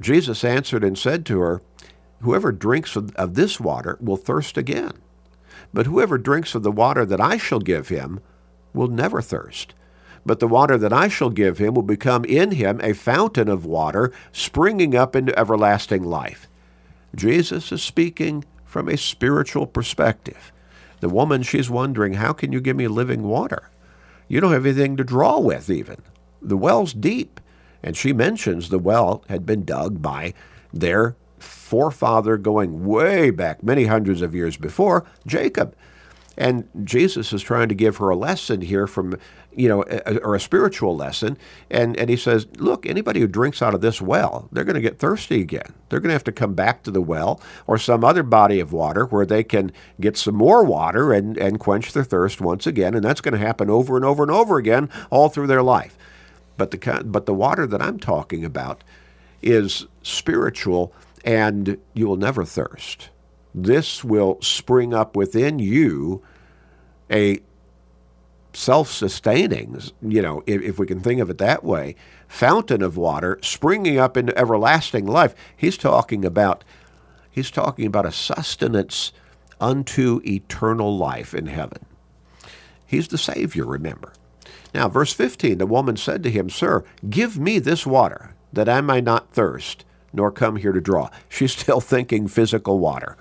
Jesus 0.00 0.44
answered 0.44 0.84
and 0.84 0.98
said 0.98 1.26
to 1.26 1.40
her, 1.40 1.62
Whoever 2.20 2.52
drinks 2.52 2.94
of 2.96 3.34
this 3.34 3.58
water 3.58 3.98
will 4.00 4.16
thirst 4.16 4.56
again. 4.56 4.92
But 5.74 5.86
whoever 5.86 6.18
drinks 6.18 6.54
of 6.54 6.62
the 6.62 6.70
water 6.70 7.04
that 7.04 7.20
I 7.20 7.36
shall 7.36 7.58
give 7.58 7.88
him 7.88 8.20
will 8.72 8.88
never 8.88 9.20
thirst. 9.20 9.74
But 10.24 10.38
the 10.38 10.48
water 10.48 10.78
that 10.78 10.92
I 10.92 11.08
shall 11.08 11.30
give 11.30 11.58
him 11.58 11.74
will 11.74 11.82
become 11.82 12.24
in 12.24 12.52
him 12.52 12.80
a 12.82 12.92
fountain 12.92 13.48
of 13.48 13.66
water 13.66 14.12
springing 14.30 14.94
up 14.94 15.16
into 15.16 15.36
everlasting 15.38 16.04
life. 16.04 16.48
Jesus 17.14 17.72
is 17.72 17.82
speaking 17.82 18.44
from 18.64 18.88
a 18.88 18.96
spiritual 18.96 19.66
perspective. 19.66 20.52
The 21.00 21.08
woman, 21.08 21.42
she's 21.42 21.68
wondering, 21.68 22.14
how 22.14 22.32
can 22.32 22.52
you 22.52 22.60
give 22.60 22.76
me 22.76 22.86
living 22.86 23.24
water? 23.24 23.70
You 24.28 24.40
don't 24.40 24.52
have 24.52 24.64
anything 24.64 24.96
to 24.96 25.04
draw 25.04 25.38
with, 25.38 25.68
even. 25.68 26.00
The 26.40 26.56
well's 26.56 26.92
deep. 26.92 27.40
And 27.82 27.96
she 27.96 28.12
mentions 28.12 28.68
the 28.68 28.78
well 28.78 29.24
had 29.28 29.44
been 29.44 29.64
dug 29.64 30.00
by 30.00 30.34
their 30.72 31.16
forefather 31.38 32.36
going 32.36 32.86
way 32.86 33.30
back, 33.30 33.62
many 33.62 33.86
hundreds 33.86 34.22
of 34.22 34.34
years 34.34 34.56
before, 34.56 35.04
Jacob. 35.26 35.74
And 36.42 36.68
Jesus 36.82 37.32
is 37.32 37.40
trying 37.40 37.68
to 37.68 37.74
give 37.76 37.98
her 37.98 38.10
a 38.10 38.16
lesson 38.16 38.62
here 38.62 38.88
from, 38.88 39.16
you 39.54 39.68
know, 39.68 39.84
a, 39.86 40.18
or 40.22 40.34
a 40.34 40.40
spiritual 40.40 40.96
lesson. 40.96 41.38
And, 41.70 41.96
and 41.96 42.10
he 42.10 42.16
says, 42.16 42.48
look, 42.56 42.84
anybody 42.84 43.20
who 43.20 43.28
drinks 43.28 43.62
out 43.62 43.76
of 43.76 43.80
this 43.80 44.02
well, 44.02 44.48
they're 44.50 44.64
going 44.64 44.74
to 44.74 44.80
get 44.80 44.98
thirsty 44.98 45.40
again. 45.40 45.72
They're 45.88 46.00
going 46.00 46.08
to 46.08 46.14
have 46.14 46.24
to 46.24 46.32
come 46.32 46.54
back 46.54 46.82
to 46.82 46.90
the 46.90 47.00
well 47.00 47.40
or 47.68 47.78
some 47.78 48.02
other 48.02 48.24
body 48.24 48.58
of 48.58 48.72
water 48.72 49.04
where 49.06 49.24
they 49.24 49.44
can 49.44 49.70
get 50.00 50.16
some 50.16 50.34
more 50.34 50.64
water 50.64 51.12
and, 51.12 51.38
and 51.38 51.60
quench 51.60 51.92
their 51.92 52.02
thirst 52.02 52.40
once 52.40 52.66
again. 52.66 52.96
And 52.96 53.04
that's 53.04 53.20
going 53.20 53.38
to 53.38 53.46
happen 53.46 53.70
over 53.70 53.94
and 53.94 54.04
over 54.04 54.24
and 54.24 54.32
over 54.32 54.58
again 54.58 54.90
all 55.10 55.28
through 55.28 55.46
their 55.46 55.62
life. 55.62 55.96
But 56.56 56.72
the, 56.72 57.02
but 57.04 57.26
the 57.26 57.34
water 57.34 57.68
that 57.68 57.80
I'm 57.80 58.00
talking 58.00 58.44
about 58.44 58.82
is 59.42 59.86
spiritual 60.02 60.92
and 61.24 61.78
you 61.94 62.08
will 62.08 62.16
never 62.16 62.44
thirst. 62.44 63.10
This 63.54 64.02
will 64.02 64.42
spring 64.42 64.92
up 64.92 65.14
within 65.14 65.60
you 65.60 66.20
a 67.12 67.40
self 68.54 68.90
sustaining, 68.90 69.80
you 70.02 70.22
know, 70.22 70.42
if, 70.46 70.62
if, 70.62 70.78
we 70.78 70.86
can 70.86 71.00
think 71.00 71.20
of 71.20 71.30
it 71.30 71.38
that 71.38 71.64
way, 71.64 71.94
fountain 72.28 72.82
of 72.82 72.96
water 72.96 73.38
springing 73.42 73.98
up 73.98 74.16
into 74.16 74.36
everlasting 74.36 75.06
life. 75.06 75.34
He's 75.56 75.76
talking 75.76 76.24
about 76.24 76.64
he's 77.30 77.50
talking 77.50 77.86
about 77.86 78.06
a 78.06 78.12
sustenance 78.12 79.12
unto 79.60 80.20
eternal 80.24 80.96
life 80.96 81.34
in 81.34 81.46
heaven. 81.46 81.84
He's 82.84 83.08
the 83.08 83.18
Savior, 83.18 83.64
remember. 83.64 84.12
Now, 84.74 84.88
verse 84.88 85.12
15 85.12 85.58
the 85.58 85.66
woman 85.66 85.96
said 85.96 86.22
to 86.22 86.30
him, 86.30 86.50
Sir, 86.50 86.84
give 87.08 87.38
me 87.38 87.58
this 87.58 87.86
water, 87.86 88.34
that 88.52 88.68
I 88.68 88.80
may 88.80 89.00
not 89.00 89.32
thirst, 89.32 89.84
nor 90.12 90.30
come 90.30 90.56
here 90.56 90.72
to 90.72 90.80
draw. 90.80 91.10
She's 91.28 91.52
still 91.52 91.80
thinking 91.82 92.28
physical 92.28 92.78
water. 92.78 93.16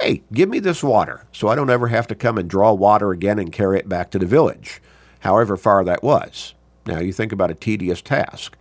Hey, 0.00 0.22
give 0.32 0.48
me 0.48 0.58
this 0.58 0.82
water 0.82 1.24
so 1.32 1.48
I 1.48 1.54
don't 1.54 1.70
ever 1.70 1.88
have 1.88 2.06
to 2.08 2.14
come 2.14 2.38
and 2.38 2.48
draw 2.48 2.72
water 2.72 3.10
again 3.10 3.38
and 3.38 3.52
carry 3.52 3.78
it 3.78 3.88
back 3.88 4.10
to 4.10 4.18
the 4.18 4.26
village, 4.26 4.80
however 5.20 5.56
far 5.56 5.84
that 5.84 6.02
was. 6.02 6.54
Now, 6.86 7.00
you 7.00 7.12
think 7.12 7.32
about 7.32 7.50
a 7.50 7.54
tedious 7.54 8.02
task. 8.02 8.56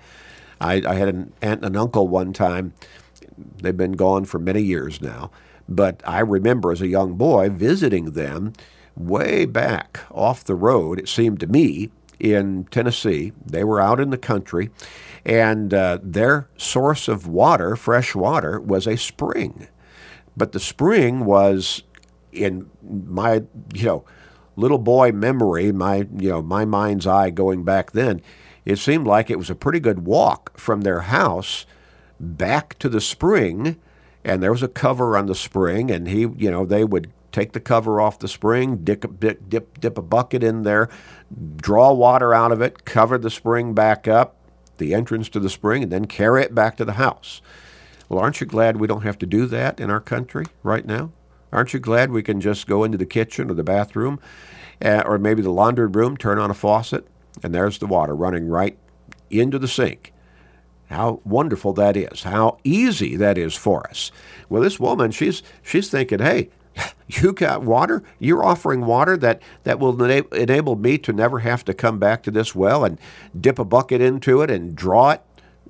I, 0.62 0.82
I 0.86 0.96
had 0.96 1.10
an 1.10 1.34
aunt 1.41 1.63
and 1.63 1.76
an 1.76 1.78
uncle 1.78 2.08
one 2.08 2.34
time. 2.34 2.74
They've 3.58 3.76
been 3.76 3.93
gone 3.93 4.26
for 4.26 4.39
many 4.39 4.62
years 4.62 5.02
now. 5.02 5.32
But 5.67 6.02
I 6.06 6.19
remember 6.19 6.72
as 6.72 6.82
a 6.82 6.88
young 6.88 7.15
boy 7.15 7.50
visiting 7.50 8.12
them 8.12 8.54
way 8.96 9.46
back 9.46 10.02
off 10.12 10.43
the 10.43 10.56
road, 10.56 11.00
it 11.00 11.10
seemed 11.10 11.39
to 11.39 11.48
me, 11.48 11.89
in 12.19 12.65
Tennessee. 12.72 13.34
They 13.46 13.63
were 13.63 13.82
out 13.82 14.00
in 14.00 14.10
the 14.10 14.17
country, 14.17 14.69
and 15.26 15.74
uh, 15.74 16.00
their 16.02 16.48
source 16.58 17.08
of 17.08 17.28
water, 17.28 17.76
fresh 17.76 18.15
water, 18.15 18.60
was 18.60 18.88
a 18.88 18.98
spring. 18.98 19.67
But 20.36 20.52
the 20.52 20.60
spring 20.60 21.26
was 21.26 21.84
in 22.32 22.69
my, 22.84 23.43
you 23.74 23.86
know, 23.86 24.06
little 24.56 24.78
boy 24.78 25.12
memory, 25.12 25.72
my, 25.72 26.08
you 26.15 26.30
know, 26.30 26.41
my 26.41 26.65
mind's 26.65 27.08
eye 27.08 27.30
going 27.30 27.63
back 27.63 27.91
then, 27.91 28.22
it 28.65 28.78
seemed 28.78 29.08
like 29.08 29.30
it 29.30 29.38
was 29.38 29.50
a 29.50 29.56
pretty 29.56 29.80
good 29.80 30.06
walk 30.06 30.58
from 30.58 30.82
their 30.82 31.02
house 31.02 31.65
back 32.19 32.78
to 32.80 32.89
the 32.89 33.02
spring, 33.02 33.80
and 34.24 34.41
there 34.41 34.52
was 34.52 34.63
a 34.63 34.67
cover 34.67 35.17
on 35.17 35.26
the 35.26 35.36
spring, 35.36 35.91
and 35.91 36.08
he, 36.08 36.22
you 36.22 36.50
know, 36.50 36.65
they 36.65 36.84
would 36.84 37.12
take 37.32 37.52
the 37.54 37.60
cover 37.60 38.00
off 38.00 38.19
the 38.19 38.28
spring, 38.28 38.78
dip, 38.78 39.19
dip, 39.19 39.50
dip, 39.50 39.80
dip 39.80 39.98
a 39.98 40.02
bucket 40.02 40.43
in 40.43 40.62
there, 40.62 40.88
draw 41.58 41.91
water 41.91 42.34
out 42.34 42.52
of 42.52 42.62
it, 42.62 42.86
cover 42.86 43.17
the 43.17 43.30
spring 43.30 43.74
back 43.74 44.08
up, 44.08 44.36
the 44.78 44.93
entrance 44.93 45.28
to 45.30 45.39
the 45.39 45.50
spring, 45.50 45.84
and 45.84 45.91
then 45.91 46.06
carry 46.06 46.43
it 46.43 46.56
back 46.56 46.78
to 46.78 46.86
the 46.86 46.93
house. 46.93 47.41
Well, 48.13 48.21
aren't 48.21 48.41
you 48.41 48.45
glad 48.45 48.78
we 48.78 48.86
don't 48.86 49.02
have 49.02 49.17
to 49.19 49.26
do 49.26 49.47
that 49.47 49.80
in 49.80 49.89
our 49.89 49.99
country 49.99 50.45
right 50.62 50.86
now? 50.86 51.12
Aren't 51.52 51.73
you 51.73 51.80
glad 51.80 52.12
we 52.12 52.21
can 52.21 52.39
just 52.39 52.67
go 52.67 52.84
into 52.84 52.95
the 52.95 53.08
kitchen 53.08 53.49
or 53.49 53.56
the 53.56 53.63
bathroom 53.63 54.19
uh, 54.86 55.02
or 55.04 55.17
maybe 55.17 55.41
the 55.41 55.49
laundry 55.49 55.88
room, 55.88 56.15
turn 56.15 56.38
on 56.38 56.52
a 56.52 56.54
faucet, 56.54 57.08
and 57.41 57.56
there's 57.56 57.80
the 57.80 57.88
water 57.88 58.15
running 58.15 58.49
right 58.49 58.78
into 59.32 59.58
the 59.58 59.67
sink? 59.67 60.13
How 60.91 61.21
wonderful 61.23 61.73
that 61.73 61.97
is. 61.97 62.21
How 62.21 62.60
easy 62.63 63.15
that 63.15 63.39
is 63.39 63.56
for 63.56 63.89
us. 63.89 64.12
Well, 64.47 64.62
this 64.62 64.80
woman, 64.80 65.10
she's 65.10 65.41
she's 65.63 65.89
thinking, 65.89 66.19
"Hey, 66.19 66.49
you 67.08 67.34
got 67.34 67.63
water? 67.63 68.04
You're 68.19 68.45
offering 68.45 68.86
water 68.86 69.17
that, 69.17 69.41
that 69.63 69.80
will 69.80 69.99
enable 70.04 70.76
me 70.76 70.99
to 70.99 71.13
never 71.13 71.39
have 71.39 71.65
to 71.65 71.73
come 71.73 71.97
back 71.97 72.21
to 72.23 72.32
this 72.32 72.54
well 72.54 72.86
and 72.86 72.99
dip 73.39 73.58
a 73.58 73.65
bucket 73.65 74.02
into 74.02 74.43
it 74.43 74.52
and 74.52 74.76
draw 74.76 75.12
it 75.12 75.23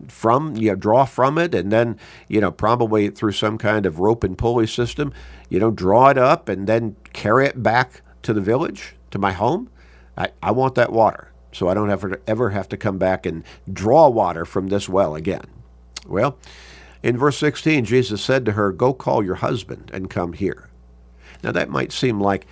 from 0.08 0.56
you 0.56 0.70
know, 0.70 0.76
draw 0.76 1.06
from 1.06 1.38
it 1.38 1.54
and 1.54 1.72
then 1.72 1.98
you 2.28 2.42
know 2.42 2.52
probably 2.52 3.10
through 3.10 3.32
some 3.32 3.58
kind 3.58 3.86
of 3.86 4.00
rope 4.00 4.24
and 4.24 4.38
pulley 4.38 4.68
system 4.68 5.14
you 5.50 5.60
know 5.60 5.72
draw 5.72 6.10
it 6.10 6.18
up 6.18 6.50
and 6.50 6.68
then 6.68 6.96
carry 7.14 7.46
it 7.46 7.62
back 7.62 8.02
to 8.22 8.34
the 8.34 8.42
village 8.42 8.96
to 9.12 9.20
my 9.20 9.32
home. 9.32 9.70
I, 10.18 10.30
I 10.42 10.52
want 10.52 10.76
that 10.76 10.92
water. 10.92 11.30
So 11.52 11.68
i 11.68 11.76
don't 11.76 11.92
ever 11.92 12.20
ever 12.26 12.50
have 12.50 12.68
to 12.70 12.78
come 12.78 12.98
back 12.98 13.26
and 13.26 13.44
draw 13.72 14.10
water 14.10 14.46
from 14.46 14.68
this 14.68 14.90
well 14.90 15.16
again. 15.16 15.46
Well 16.08 16.38
in 17.04 17.18
verse 17.18 17.38
16 17.38 17.84
jesus 17.86 18.24
said 18.24 18.46
to 18.46 18.54
her 18.54 18.72
go 18.72 18.94
call 18.94 19.24
your 19.24 19.36
husband 19.36 19.92
and 19.94 20.10
come 20.10 20.34
here. 20.34 20.70
Now 21.44 21.52
that 21.52 21.70
might 21.70 21.92
seem 21.92 22.20
like 22.20 22.48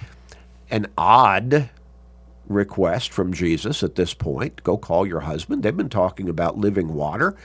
an 0.69 0.87
odd 0.97 1.69
request 2.53 3.11
from 3.11 3.33
Jesus 3.33 3.83
at 3.83 3.95
this 3.95 4.13
point 4.13 4.63
go 4.63 4.77
call 4.77 5.05
your 5.07 5.21
husband. 5.21 5.63
They've 5.63 5.75
been 5.75 5.89
talking 5.89 6.29
about 6.29 6.57
living 6.57 6.93
water, 6.93 7.35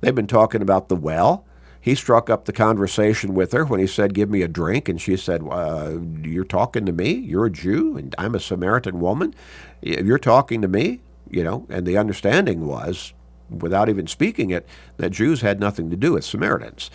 they've 0.00 0.14
been 0.14 0.26
talking 0.26 0.62
about 0.62 0.88
the 0.88 0.96
well. 0.96 1.44
He 1.82 1.94
struck 1.94 2.28
up 2.28 2.44
the 2.44 2.52
conversation 2.52 3.32
with 3.32 3.52
her 3.52 3.64
when 3.64 3.80
he 3.80 3.86
said, 3.86 4.12
Give 4.12 4.28
me 4.28 4.42
a 4.42 4.48
drink. 4.48 4.88
And 4.88 5.00
she 5.00 5.16
said, 5.16 5.42
uh, 5.50 5.98
You're 6.22 6.44
talking 6.44 6.84
to 6.84 6.92
me? 6.92 7.12
You're 7.12 7.46
a 7.46 7.50
Jew, 7.50 7.96
and 7.96 8.14
I'm 8.18 8.34
a 8.34 8.40
Samaritan 8.40 9.00
woman. 9.00 9.34
You're 9.80 10.18
talking 10.18 10.60
to 10.60 10.68
me? 10.68 11.00
You 11.30 11.42
know, 11.42 11.66
and 11.70 11.86
the 11.86 11.96
understanding 11.96 12.66
was, 12.66 13.14
without 13.48 13.88
even 13.88 14.06
speaking 14.08 14.50
it, 14.50 14.68
that 14.98 15.10
Jews 15.10 15.40
had 15.40 15.58
nothing 15.58 15.88
to 15.88 15.96
do 15.96 16.12
with 16.12 16.24
Samaritans. 16.24 16.90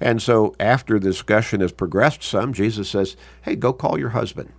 And 0.00 0.22
so 0.22 0.54
after 0.58 0.98
the 0.98 1.10
discussion 1.10 1.60
has 1.60 1.72
progressed 1.72 2.22
some, 2.22 2.54
Jesus 2.54 2.88
says, 2.88 3.16
Hey, 3.42 3.56
go 3.56 3.74
call 3.74 3.98
your 3.98 4.10
husband. 4.10 4.52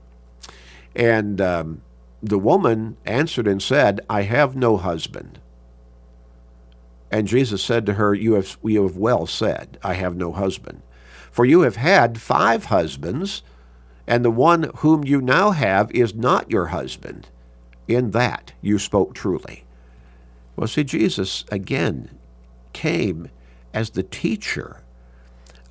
And 0.95 1.41
um, 1.41 1.81
the 2.23 2.39
woman 2.39 2.97
answered 3.05 3.47
and 3.47 3.61
said, 3.61 4.01
I 4.09 4.23
have 4.23 4.55
no 4.55 4.77
husband. 4.77 5.39
And 7.09 7.27
Jesus 7.27 7.63
said 7.63 7.85
to 7.87 7.93
her, 7.93 8.13
you 8.13 8.33
have, 8.33 8.57
you 8.63 8.83
have 8.83 8.95
well 8.95 9.25
said, 9.25 9.77
I 9.83 9.95
have 9.95 10.15
no 10.15 10.31
husband. 10.31 10.81
For 11.31 11.45
you 11.45 11.61
have 11.61 11.75
had 11.75 12.21
five 12.21 12.65
husbands, 12.65 13.41
and 14.07 14.23
the 14.23 14.31
one 14.31 14.71
whom 14.77 15.03
you 15.03 15.21
now 15.21 15.51
have 15.51 15.91
is 15.91 16.13
not 16.13 16.51
your 16.51 16.67
husband. 16.67 17.27
In 17.87 18.11
that 18.11 18.53
you 18.61 18.79
spoke 18.79 19.13
truly. 19.13 19.65
Well, 20.55 20.67
see, 20.67 20.83
Jesus 20.83 21.43
again 21.51 22.17
came 22.71 23.29
as 23.73 23.89
the 23.89 24.03
teacher 24.03 24.83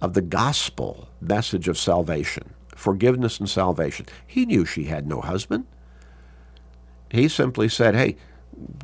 of 0.01 0.15
the 0.15 0.23
gospel 0.23 1.09
message 1.21 1.69
of 1.69 1.79
salvation, 1.79 2.55
forgiveness 2.75 3.39
and 3.39 3.49
salvation. 3.49 4.07
He 4.27 4.45
knew 4.45 4.65
she 4.65 4.85
had 4.85 5.07
no 5.07 5.21
husband. 5.21 5.67
He 7.11 7.29
simply 7.29 7.69
said, 7.69 7.95
Hey, 7.95 8.17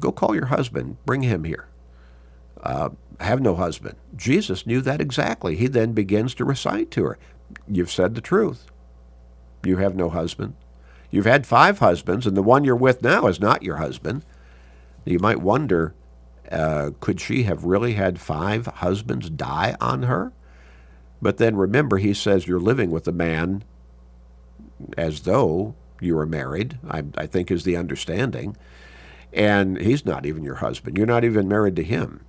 go 0.00 0.12
call 0.12 0.34
your 0.34 0.46
husband, 0.46 0.96
bring 1.06 1.22
him 1.22 1.44
here. 1.44 1.68
Uh, 2.62 2.90
have 3.20 3.40
no 3.40 3.54
husband. 3.54 3.96
Jesus 4.14 4.66
knew 4.66 4.80
that 4.80 5.00
exactly. 5.00 5.56
He 5.56 5.68
then 5.68 5.92
begins 5.92 6.34
to 6.34 6.44
recite 6.44 6.90
to 6.92 7.04
her, 7.04 7.18
You've 7.68 7.92
said 7.92 8.14
the 8.14 8.20
truth. 8.20 8.66
You 9.64 9.78
have 9.78 9.94
no 9.94 10.08
husband. 10.08 10.54
You've 11.10 11.26
had 11.26 11.46
five 11.46 11.78
husbands, 11.78 12.26
and 12.26 12.36
the 12.36 12.42
one 12.42 12.64
you're 12.64 12.76
with 12.76 13.02
now 13.02 13.26
is 13.26 13.40
not 13.40 13.62
your 13.62 13.76
husband. 13.76 14.24
You 15.04 15.18
might 15.18 15.40
wonder 15.40 15.94
uh, 16.50 16.90
could 17.00 17.20
she 17.20 17.44
have 17.44 17.64
really 17.64 17.94
had 17.94 18.20
five 18.20 18.66
husbands 18.66 19.30
die 19.30 19.76
on 19.80 20.04
her? 20.04 20.32
But 21.20 21.38
then 21.38 21.56
remember, 21.56 21.96
he 21.96 22.14
says 22.14 22.46
you're 22.46 22.60
living 22.60 22.90
with 22.90 23.08
a 23.08 23.12
man 23.12 23.64
as 24.96 25.20
though 25.22 25.74
you 26.00 26.14
were 26.14 26.26
married, 26.26 26.78
I, 26.88 27.04
I 27.16 27.26
think 27.26 27.50
is 27.50 27.64
the 27.64 27.76
understanding. 27.76 28.56
And 29.32 29.78
he's 29.78 30.06
not 30.06 30.26
even 30.26 30.44
your 30.44 30.56
husband. 30.56 30.96
You're 30.96 31.06
not 31.06 31.24
even 31.24 31.48
married 31.48 31.76
to 31.76 31.82
him. 31.82 32.24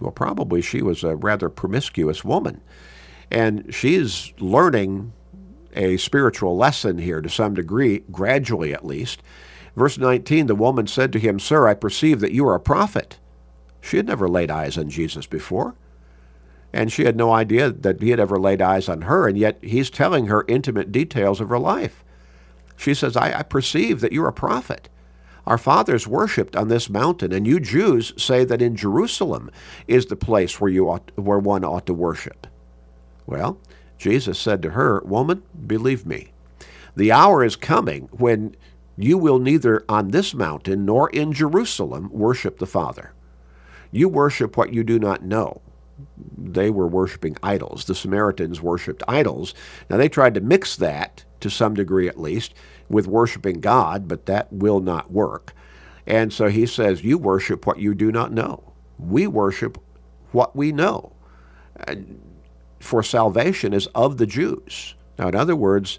Well, 0.00 0.12
probably 0.12 0.62
she 0.62 0.82
was 0.82 1.02
a 1.02 1.16
rather 1.16 1.48
promiscuous 1.48 2.24
woman. 2.24 2.60
And 3.30 3.72
she's 3.74 4.32
learning 4.38 5.12
a 5.74 5.96
spiritual 5.98 6.56
lesson 6.56 6.98
here 6.98 7.20
to 7.20 7.28
some 7.28 7.54
degree, 7.54 8.04
gradually 8.10 8.72
at 8.72 8.86
least. 8.86 9.22
Verse 9.76 9.98
19 9.98 10.46
The 10.46 10.54
woman 10.54 10.86
said 10.86 11.12
to 11.12 11.18
him, 11.18 11.38
Sir, 11.38 11.68
I 11.68 11.74
perceive 11.74 12.20
that 12.20 12.32
you 12.32 12.46
are 12.48 12.54
a 12.54 12.60
prophet. 12.60 13.18
She 13.80 13.96
had 13.96 14.06
never 14.06 14.28
laid 14.28 14.50
eyes 14.50 14.76
on 14.76 14.90
Jesus 14.90 15.26
before. 15.26 15.74
And 16.72 16.92
she 16.92 17.04
had 17.04 17.16
no 17.16 17.32
idea 17.32 17.70
that 17.70 18.00
he 18.00 18.10
had 18.10 18.20
ever 18.20 18.38
laid 18.38 18.62
eyes 18.62 18.88
on 18.88 19.02
her, 19.02 19.26
and 19.26 19.36
yet 19.36 19.58
he's 19.62 19.90
telling 19.90 20.26
her 20.26 20.44
intimate 20.46 20.92
details 20.92 21.40
of 21.40 21.48
her 21.48 21.58
life. 21.58 22.04
She 22.80 22.94
says, 22.94 23.14
I, 23.14 23.40
I 23.40 23.42
perceive 23.42 24.00
that 24.00 24.12
you're 24.12 24.26
a 24.26 24.32
prophet. 24.32 24.88
Our 25.46 25.58
fathers 25.58 26.08
worshipped 26.08 26.56
on 26.56 26.68
this 26.68 26.88
mountain, 26.88 27.30
and 27.30 27.46
you 27.46 27.60
Jews 27.60 28.14
say 28.16 28.42
that 28.44 28.62
in 28.62 28.74
Jerusalem 28.74 29.50
is 29.86 30.06
the 30.06 30.16
place 30.16 30.58
where, 30.58 30.70
you 30.70 30.88
ought, 30.88 31.10
where 31.14 31.38
one 31.38 31.62
ought 31.62 31.84
to 31.86 31.94
worship. 31.94 32.46
Well, 33.26 33.58
Jesus 33.98 34.38
said 34.38 34.62
to 34.62 34.70
her, 34.70 35.02
Woman, 35.04 35.42
believe 35.66 36.06
me, 36.06 36.32
The 36.96 37.12
hour 37.12 37.44
is 37.44 37.54
coming 37.54 38.08
when 38.12 38.56
you 38.96 39.18
will 39.18 39.38
neither 39.38 39.84
on 39.86 40.08
this 40.08 40.32
mountain 40.32 40.86
nor 40.86 41.10
in 41.10 41.34
Jerusalem 41.34 42.08
worship 42.10 42.58
the 42.58 42.66
Father. 42.66 43.12
You 43.92 44.08
worship 44.08 44.56
what 44.56 44.72
you 44.72 44.84
do 44.84 44.98
not 44.98 45.22
know. 45.22 45.60
They 46.38 46.70
were 46.70 46.86
worshiping 46.86 47.36
idols. 47.42 47.84
The 47.84 47.94
Samaritans 47.94 48.62
worshiped 48.62 49.02
idols. 49.06 49.52
Now, 49.90 49.98
they 49.98 50.08
tried 50.08 50.32
to 50.34 50.40
mix 50.40 50.76
that, 50.76 51.24
to 51.40 51.50
some 51.50 51.74
degree 51.74 52.08
at 52.08 52.20
least, 52.20 52.54
with 52.88 53.06
worshiping 53.06 53.60
God, 53.60 54.08
but 54.08 54.26
that 54.26 54.52
will 54.52 54.80
not 54.80 55.10
work. 55.10 55.54
And 56.06 56.32
so 56.32 56.48
he 56.48 56.66
says, 56.66 57.04
You 57.04 57.18
worship 57.18 57.66
what 57.66 57.78
you 57.78 57.94
do 57.94 58.10
not 58.10 58.32
know. 58.32 58.72
We 58.98 59.26
worship 59.26 59.78
what 60.32 60.56
we 60.56 60.72
know. 60.72 61.12
For 62.80 63.02
salvation 63.02 63.72
is 63.72 63.86
of 63.88 64.16
the 64.16 64.26
Jews. 64.26 64.94
Now, 65.18 65.28
in 65.28 65.34
other 65.34 65.56
words, 65.56 65.98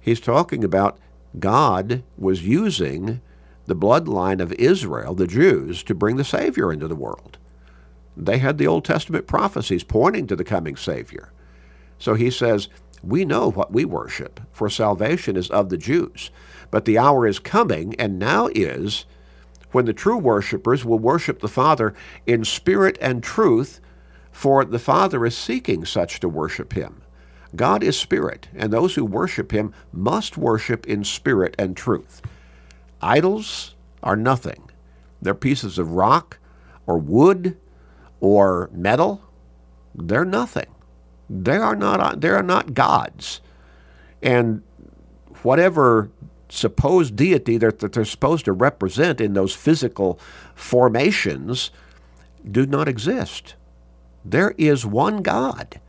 he's 0.00 0.20
talking 0.20 0.64
about 0.64 0.98
God 1.38 2.02
was 2.16 2.42
using 2.46 3.20
the 3.66 3.76
bloodline 3.76 4.40
of 4.40 4.52
Israel, 4.54 5.14
the 5.14 5.26
Jews, 5.26 5.82
to 5.84 5.94
bring 5.94 6.16
the 6.16 6.24
Savior 6.24 6.72
into 6.72 6.88
the 6.88 6.96
world. 6.96 7.38
They 8.16 8.38
had 8.38 8.58
the 8.58 8.66
Old 8.66 8.84
Testament 8.84 9.26
prophecies 9.26 9.84
pointing 9.84 10.26
to 10.26 10.36
the 10.36 10.44
coming 10.44 10.76
Savior. 10.76 11.32
So 11.98 12.14
he 12.14 12.30
says, 12.30 12.68
We 13.02 13.24
know 13.24 13.50
what 13.50 13.72
we 13.72 13.84
worship, 13.84 14.40
for 14.52 14.68
salvation 14.68 15.36
is 15.36 15.50
of 15.50 15.68
the 15.68 15.78
Jews. 15.78 16.30
But 16.70 16.84
the 16.84 16.98
hour 16.98 17.26
is 17.26 17.38
coming, 17.38 17.94
and 17.98 18.18
now 18.18 18.48
is, 18.54 19.06
when 19.72 19.86
the 19.86 19.92
true 19.92 20.18
worshippers 20.18 20.84
will 20.84 20.98
worship 20.98 21.40
the 21.40 21.48
Father 21.48 21.94
in 22.26 22.44
spirit 22.44 22.98
and 23.00 23.22
truth, 23.22 23.80
for 24.32 24.64
the 24.64 24.78
Father 24.78 25.24
is 25.26 25.36
seeking 25.36 25.84
such 25.84 26.20
to 26.20 26.28
worship 26.28 26.72
him. 26.72 27.02
God 27.56 27.82
is 27.82 27.98
spirit, 27.98 28.48
and 28.54 28.72
those 28.72 28.94
who 28.94 29.04
worship 29.04 29.52
him 29.52 29.74
must 29.92 30.36
worship 30.36 30.86
in 30.86 31.02
spirit 31.04 31.54
and 31.58 31.76
truth. 31.76 32.22
Idols 33.02 33.74
are 34.02 34.16
nothing. 34.16 34.70
They're 35.20 35.34
pieces 35.34 35.78
of 35.78 35.92
rock 35.92 36.38
or 36.86 36.98
wood 36.98 37.56
or 38.20 38.70
metal. 38.72 39.22
They're 39.94 40.24
nothing. 40.24 40.66
They 41.30 41.56
are 41.56 41.76
not, 41.76 42.00
uh, 42.00 42.14
they 42.16 42.28
are 42.28 42.42
not 42.42 42.74
gods. 42.74 43.40
And 44.20 44.62
whatever 45.42 46.10
supposed 46.48 47.14
deity 47.14 47.56
that, 47.58 47.78
that 47.78 47.92
they're 47.92 48.04
supposed 48.04 48.44
to 48.46 48.52
represent 48.52 49.20
in 49.20 49.34
those 49.34 49.54
physical 49.54 50.18
formations 50.56 51.70
do 52.50 52.66
not 52.66 52.88
exist. 52.88 53.54
There 54.24 54.54
is 54.58 54.84
one 54.84 55.22
God. 55.22 55.80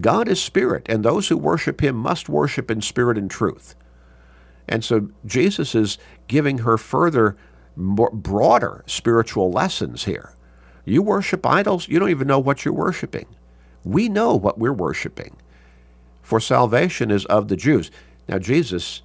God 0.00 0.28
is 0.28 0.40
spirit, 0.40 0.86
and 0.88 1.02
those 1.04 1.28
who 1.28 1.36
worship 1.36 1.82
him 1.82 1.96
must 1.96 2.28
worship 2.28 2.70
in 2.70 2.80
spirit 2.80 3.18
and 3.18 3.30
truth. 3.30 3.74
And 4.68 4.84
so 4.84 5.08
Jesus 5.24 5.74
is 5.74 5.98
giving 6.28 6.58
her 6.58 6.78
further, 6.78 7.36
more, 7.74 8.10
broader 8.10 8.84
spiritual 8.86 9.50
lessons 9.50 10.04
here. 10.04 10.34
You 10.84 11.02
worship 11.02 11.44
idols, 11.44 11.88
you 11.88 11.98
don't 11.98 12.10
even 12.10 12.28
know 12.28 12.38
what 12.38 12.64
you're 12.64 12.74
worshiping. 12.74 13.26
We 13.86 14.08
know 14.08 14.34
what 14.34 14.58
we're 14.58 14.72
worshiping. 14.72 15.36
For 16.20 16.40
salvation 16.40 17.12
is 17.12 17.24
of 17.26 17.46
the 17.46 17.56
Jews. 17.56 17.92
Now, 18.28 18.38
Jesus, 18.38 19.02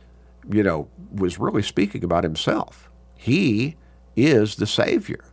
you 0.50 0.64
know, 0.64 0.88
was 1.14 1.38
really 1.38 1.62
speaking 1.62 2.04
about 2.04 2.24
himself. 2.24 2.90
He 3.16 3.76
is 4.16 4.56
the 4.56 4.66
Savior, 4.66 5.24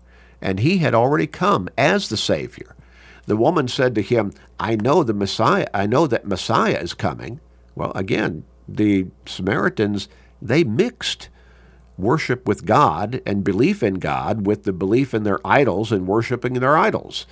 and 0.42 0.60
he 0.60 0.78
had 0.78 0.94
already 0.94 1.26
come 1.26 1.70
as 1.78 2.10
the 2.10 2.18
Savior. 2.18 2.76
The 3.24 3.38
woman 3.38 3.68
said 3.68 3.94
to 3.94 4.02
him, 4.02 4.34
I 4.60 4.76
know 4.76 5.02
the 5.02 5.14
Messiah, 5.14 5.66
I 5.72 5.86
know 5.86 6.06
that 6.06 6.26
Messiah 6.26 6.78
is 6.78 6.92
coming. 6.92 7.40
Well, 7.74 7.92
again, 7.94 8.44
the 8.68 9.06
Samaritans, 9.24 10.08
they 10.42 10.62
mixed 10.62 11.30
worship 11.96 12.46
with 12.46 12.66
God 12.66 13.22
and 13.24 13.42
belief 13.42 13.82
in 13.82 13.94
God 13.94 14.46
with 14.46 14.64
the 14.64 14.72
belief 14.74 15.14
in 15.14 15.22
their 15.22 15.44
idols 15.46 15.90
and 15.90 16.06
worshiping 16.06 16.54
their 16.54 16.76
idols. 16.76 17.26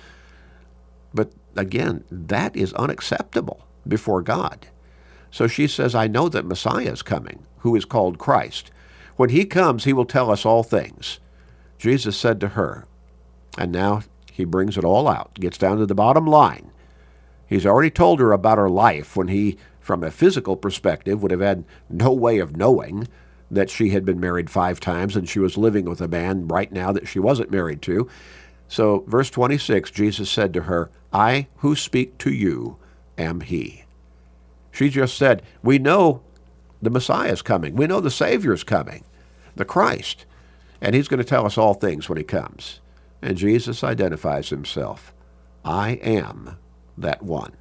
But 1.13 1.31
again, 1.59 2.03
that 2.11 2.55
is 2.55 2.73
unacceptable 2.73 3.65
before 3.87 4.21
God. 4.21 4.67
So 5.31 5.47
she 5.47 5.67
says, 5.67 5.93
I 5.93 6.07
know 6.07 6.29
that 6.29 6.45
Messiah 6.45 6.91
is 6.91 7.01
coming, 7.01 7.45
who 7.59 7.75
is 7.75 7.85
called 7.85 8.17
Christ. 8.17 8.71
When 9.15 9.29
he 9.29 9.45
comes, 9.45 9.83
he 9.83 9.93
will 9.93 10.05
tell 10.05 10.31
us 10.31 10.45
all 10.45 10.63
things. 10.63 11.19
Jesus 11.77 12.17
said 12.17 12.39
to 12.39 12.49
her, 12.49 12.85
and 13.57 13.71
now 13.71 14.01
he 14.31 14.45
brings 14.45 14.77
it 14.77 14.83
all 14.83 15.07
out, 15.07 15.33
gets 15.35 15.57
down 15.57 15.77
to 15.77 15.85
the 15.85 15.95
bottom 15.95 16.25
line. 16.27 16.71
He's 17.47 17.65
already 17.65 17.89
told 17.89 18.19
her 18.19 18.31
about 18.31 18.57
her 18.57 18.69
life 18.69 19.15
when 19.15 19.29
he, 19.29 19.57
from 19.79 20.03
a 20.03 20.11
physical 20.11 20.55
perspective, 20.55 21.21
would 21.21 21.31
have 21.31 21.41
had 21.41 21.63
no 21.89 22.11
way 22.11 22.39
of 22.39 22.57
knowing 22.57 23.07
that 23.49 23.69
she 23.69 23.89
had 23.89 24.05
been 24.05 24.19
married 24.19 24.49
five 24.49 24.79
times 24.79 25.15
and 25.15 25.27
she 25.27 25.39
was 25.39 25.57
living 25.57 25.85
with 25.85 26.01
a 26.01 26.07
man 26.07 26.47
right 26.47 26.71
now 26.71 26.91
that 26.91 27.07
she 27.07 27.19
wasn't 27.19 27.49
married 27.49 27.81
to. 27.83 28.07
So, 28.67 29.05
verse 29.07 29.29
26, 29.29 29.91
Jesus 29.91 30.29
said 30.29 30.53
to 30.53 30.63
her, 30.63 30.89
I 31.17 31.47
who 31.57 31.75
speak 31.75 32.19
to 32.19 32.31
you 32.31 32.77
am 33.17 33.41
he. 33.41 33.85
She 34.71 34.89
just 34.89 35.17
said, 35.17 35.41
We 35.63 35.79
know 35.79 36.21
the 36.79 36.91
Messiah 36.91 37.31
is 37.31 37.41
coming. 37.41 37.75
We 37.75 37.87
know 37.87 37.99
the 37.99 38.11
Savior 38.11 38.53
is 38.53 38.63
coming, 38.63 39.03
the 39.55 39.65
Christ. 39.65 40.25
And 40.79 40.93
he's 40.93 41.07
going 41.07 41.17
to 41.17 41.23
tell 41.23 41.47
us 41.47 41.57
all 41.57 41.73
things 41.73 42.07
when 42.07 42.19
he 42.19 42.23
comes. 42.23 42.81
And 43.19 43.35
Jesus 43.35 43.83
identifies 43.83 44.49
himself 44.49 45.11
I 45.65 45.93
am 46.03 46.57
that 46.95 47.23
one. 47.23 47.53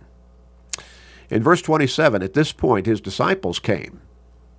In 1.31 1.43
verse 1.43 1.63
27, 1.63 2.23
at 2.23 2.35
this 2.35 2.53
point, 2.53 2.85
his 2.85 3.01
disciples 3.01 3.59
came. 3.59 4.03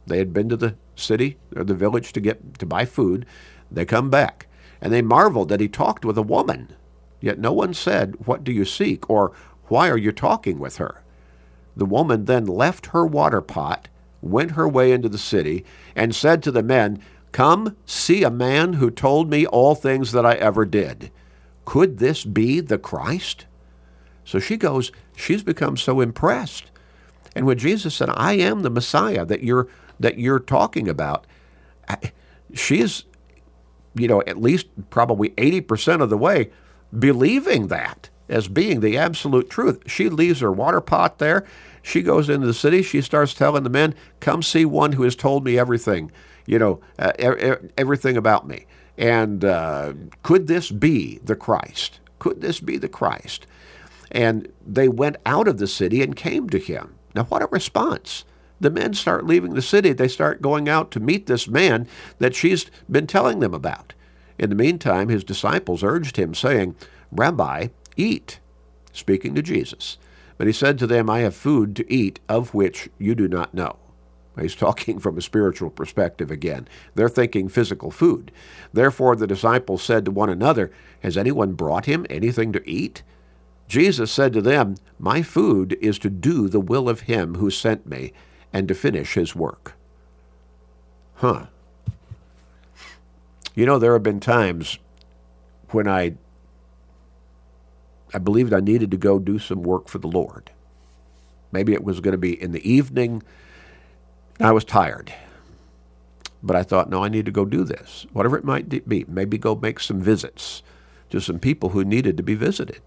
They 0.08 0.18
had 0.18 0.34
been 0.34 0.50
to 0.50 0.58
the 0.58 0.76
city 0.96 1.38
or 1.56 1.64
the 1.64 1.76
village 1.76 2.14
to 2.14 2.20
get 2.20 2.58
to 2.58 2.66
buy 2.66 2.86
food. 2.86 3.28
They 3.72 3.86
come 3.86 4.10
back, 4.10 4.48
and 4.82 4.92
they 4.92 5.04
marveled 5.04 5.50
that 5.50 5.62
he 5.62 5.68
talked 5.68 6.04
with 6.04 6.18
a 6.18 6.24
woman. 6.24 6.74
Yet 7.20 7.40
no 7.40 7.52
one 7.52 7.74
said, 7.74 8.16
What 8.26 8.44
do 8.44 8.52
you 8.52 8.66
seek? 8.66 9.10
or 9.10 9.32
Why 9.68 9.90
are 9.90 9.98
you 9.98 10.12
talking 10.12 10.60
with 10.60 10.78
her? 10.78 11.04
The 11.76 11.86
woman 11.86 12.26
then 12.26 12.46
left 12.46 12.88
her 12.88 13.06
water 13.06 13.42
pot, 13.42 13.88
went 14.22 14.52
her 14.52 14.68
way 14.68 14.92
into 14.92 15.10
the 15.10 15.18
city, 15.18 15.66
and 15.96 16.16
said 16.16 16.42
to 16.44 16.52
the 16.52 16.64
men, 16.64 17.02
Come, 17.32 17.76
see 17.86 18.24
a 18.24 18.32
man 18.32 18.74
who 18.74 18.90
told 18.90 19.30
me 19.30 19.46
all 19.46 19.76
things 19.76 20.12
that 20.12 20.26
I 20.26 20.34
ever 20.36 20.66
did. 20.66 21.12
Could 21.66 22.00
this 22.00 22.24
be 22.24 22.62
the 22.62 22.78
Christ? 22.78 23.46
So 24.24 24.40
she 24.40 24.58
goes, 24.58 24.92
she's 25.16 25.44
become 25.44 25.78
so 25.78 26.02
impressed. 26.02 26.72
And 27.36 27.46
when 27.46 27.58
Jesus 27.58 27.94
said, 27.96 28.10
I 28.14 28.34
am 28.34 28.62
the 28.62 28.70
Messiah 28.70 29.26
that 29.26 29.44
you're, 29.44 29.68
that 30.00 30.18
you're 30.18 30.40
talking 30.40 30.90
about, 30.90 31.28
she's, 32.54 33.04
you 33.96 34.08
know, 34.08 34.22
at 34.26 34.42
least 34.42 34.68
probably 34.90 35.30
80% 35.32 36.02
of 36.02 36.10
the 36.10 36.18
way 36.18 36.50
believing 36.98 37.68
that 37.68 38.10
as 38.30 38.48
being 38.48 38.82
the 38.82 38.98
absolute 38.98 39.50
truth. 39.50 39.84
She 39.88 40.10
leaves 40.10 40.42
her 40.42 40.52
water 40.52 40.82
pot 40.82 41.20
there. 41.20 41.46
She 41.82 42.02
goes 42.02 42.30
into 42.30 42.48
the 42.48 42.54
city. 42.54 42.82
She 42.82 43.02
starts 43.02 43.34
telling 43.34 43.64
the 43.64 43.70
men, 43.70 43.96
Come 44.20 44.44
see 44.44 44.66
one 44.66 44.94
who 44.94 45.04
has 45.04 45.16
told 45.16 45.46
me 45.46 45.58
everything 45.58 46.12
you 46.48 46.58
know, 46.58 46.80
uh, 46.98 47.12
everything 47.78 48.18
about 48.18 48.48
me. 48.48 48.66
And 48.98 49.46
uh, 49.46 49.94
could 50.24 50.48
this 50.48 50.72
be 50.72 51.20
the 51.24 51.36
Christ? 51.36 52.00
Could 52.18 52.42
this 52.42 52.60
be 52.60 52.78
the 52.78 52.90
Christ? 52.90 53.46
And 54.10 54.52
they 54.66 54.88
went 54.88 55.18
out 55.26 55.48
of 55.48 55.60
the 55.60 55.68
city 55.68 56.02
and 56.02 56.16
came 56.16 56.50
to 56.50 56.58
him. 56.58 56.96
Now, 57.14 57.26
what 57.26 57.44
a 57.44 57.48
response! 57.48 58.24
The 58.60 58.72
men 58.72 58.96
start 58.96 59.28
leaving 59.28 59.54
the 59.54 59.62
city. 59.62 59.94
They 59.94 60.08
start 60.08 60.42
going 60.42 60.68
out 60.68 60.90
to 60.92 61.00
meet 61.00 61.28
this 61.28 61.48
man 61.48 61.88
that 62.18 62.34
she's 62.34 62.72
been 62.90 63.06
telling 63.06 63.40
them 63.40 63.54
about. 63.54 63.94
In 64.40 64.50
the 64.50 64.56
meantime, 64.56 65.10
his 65.10 65.24
disciples 65.24 65.84
urged 65.84 66.18
him, 66.18 66.34
saying, 66.34 66.76
Rabbi, 67.12 67.68
eat, 67.96 68.40
speaking 68.92 69.34
to 69.36 69.42
Jesus. 69.42 69.98
But 70.38 70.48
he 70.48 70.54
said 70.54 70.78
to 70.80 70.88
them, 70.88 71.10
I 71.10 71.20
have 71.20 71.36
food 71.36 71.76
to 71.78 71.92
eat 71.92 72.20
of 72.30 72.54
which 72.54 72.90
you 73.00 73.16
do 73.16 73.28
not 73.28 73.54
know. 73.54 73.78
He's 74.40 74.56
talking 74.56 75.00
from 75.00 75.18
a 75.18 75.22
spiritual 75.22 75.70
perspective 75.70 76.30
again. 76.30 76.68
They're 76.96 77.10
thinking 77.10 77.50
physical 77.50 77.92
food. 77.92 78.32
Therefore, 78.72 79.16
the 79.16 79.28
disciples 79.28 79.82
said 79.82 80.06
to 80.06 80.12
one 80.12 80.30
another, 80.30 80.72
Has 81.02 81.18
anyone 81.18 81.54
brought 81.54 81.86
him 81.86 82.06
anything 82.10 82.52
to 82.54 82.70
eat? 82.70 83.04
Jesus 83.68 84.12
said 84.12 84.34
to 84.34 84.42
them, 84.42 84.76
My 85.00 85.22
food 85.22 85.78
is 85.82 86.00
to 86.00 86.10
do 86.10 86.48
the 86.48 86.60
will 86.60 86.88
of 86.88 87.02
him 87.02 87.36
who 87.36 87.50
sent 87.50 87.88
me 87.88 88.14
and 88.54 88.68
to 88.68 88.76
finish 88.76 89.16
his 89.16 89.36
work. 89.36 89.74
Huh. 91.16 91.48
You 93.58 93.66
know, 93.66 93.80
there 93.80 93.94
have 93.94 94.04
been 94.04 94.20
times 94.20 94.78
when 95.72 95.88
I 95.88 96.14
I 98.14 98.20
believed 98.20 98.54
I 98.54 98.60
needed 98.60 98.92
to 98.92 98.98
go 98.98 99.18
do 99.18 99.40
some 99.40 99.64
work 99.64 99.88
for 99.88 99.98
the 99.98 100.08
Lord. 100.08 100.52
Maybe 101.52 101.74
it 101.74 101.84
was 101.84 102.00
going 102.00 102.12
to 102.12 102.20
be 102.20 102.40
in 102.40 102.52
the 102.52 102.72
evening 102.72 103.24
I 104.40 104.52
was 104.52 104.64
tired. 104.64 105.12
But 106.44 106.56
I 106.56 106.62
thought, 106.62 106.92
no, 106.92 107.04
I 107.04 107.10
need 107.10 107.26
to 107.26 107.32
go 107.32 107.46
do 107.46 107.64
this, 107.64 108.06
whatever 108.14 108.38
it 108.38 108.44
might 108.44 108.70
be. 108.88 109.06
Maybe 109.08 109.40
go 109.40 109.56
make 109.56 109.80
some 109.80 110.02
visits 110.02 110.62
to 111.10 111.20
some 111.20 111.40
people 111.40 111.70
who 111.70 111.84
needed 111.84 112.16
to 112.18 112.24
be 112.24 112.36
visited. 112.36 112.82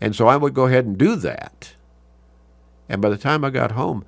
And 0.00 0.16
so 0.16 0.28
I 0.28 0.38
would 0.38 0.54
go 0.54 0.64
ahead 0.64 0.86
and 0.86 0.96
do 0.96 1.14
that. 1.16 1.74
And 2.88 3.02
by 3.02 3.10
the 3.10 3.18
time 3.18 3.44
I 3.44 3.50
got 3.50 3.72
home, 3.72 4.06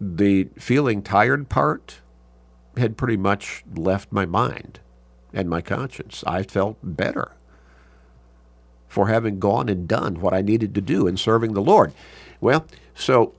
the 0.00 0.44
feeling 0.58 1.02
tired 1.02 1.50
part 1.50 2.00
had 2.76 2.96
pretty 2.96 3.16
much 3.16 3.64
left 3.74 4.12
my 4.12 4.26
mind 4.26 4.80
and 5.32 5.48
my 5.48 5.60
conscience. 5.60 6.24
I 6.26 6.42
felt 6.42 6.78
better 6.82 7.32
for 8.88 9.08
having 9.08 9.40
gone 9.40 9.68
and 9.68 9.88
done 9.88 10.20
what 10.20 10.32
I 10.32 10.40
needed 10.40 10.74
to 10.74 10.80
do 10.80 11.06
in 11.06 11.16
serving 11.16 11.54
the 11.54 11.62
Lord. 11.62 11.92
Well, 12.40 12.64
so 12.94 13.34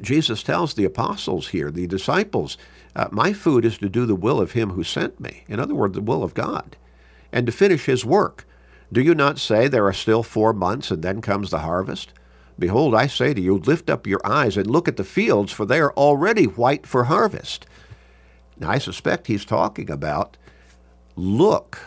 Jesus 0.00 0.42
tells 0.42 0.74
the 0.74 0.84
apostles 0.84 1.48
here, 1.48 1.70
the 1.70 1.86
disciples, 1.86 2.56
uh, 2.94 3.08
my 3.10 3.32
food 3.32 3.64
is 3.64 3.78
to 3.78 3.88
do 3.88 4.06
the 4.06 4.14
will 4.14 4.40
of 4.40 4.52
him 4.52 4.70
who 4.70 4.84
sent 4.84 5.20
me. 5.20 5.44
In 5.48 5.58
other 5.58 5.74
words, 5.74 5.94
the 5.94 6.00
will 6.00 6.22
of 6.22 6.34
God, 6.34 6.76
and 7.32 7.46
to 7.46 7.52
finish 7.52 7.86
his 7.86 8.04
work. 8.04 8.46
Do 8.92 9.00
you 9.00 9.14
not 9.14 9.38
say 9.38 9.68
there 9.68 9.86
are 9.86 9.92
still 9.92 10.22
four 10.22 10.52
months 10.52 10.90
and 10.90 11.02
then 11.02 11.20
comes 11.20 11.50
the 11.50 11.60
harvest? 11.60 12.12
Behold, 12.58 12.94
I 12.94 13.06
say 13.06 13.32
to 13.32 13.40
you, 13.40 13.56
lift 13.56 13.88
up 13.88 14.06
your 14.06 14.20
eyes 14.24 14.56
and 14.56 14.66
look 14.66 14.86
at 14.86 14.96
the 14.96 15.04
fields, 15.04 15.52
for 15.52 15.64
they 15.64 15.80
are 15.80 15.94
already 15.94 16.44
white 16.44 16.86
for 16.86 17.04
harvest. 17.04 17.66
Now, 18.60 18.70
I 18.70 18.78
suspect 18.78 19.26
he's 19.26 19.46
talking 19.46 19.90
about 19.90 20.36
look 21.16 21.78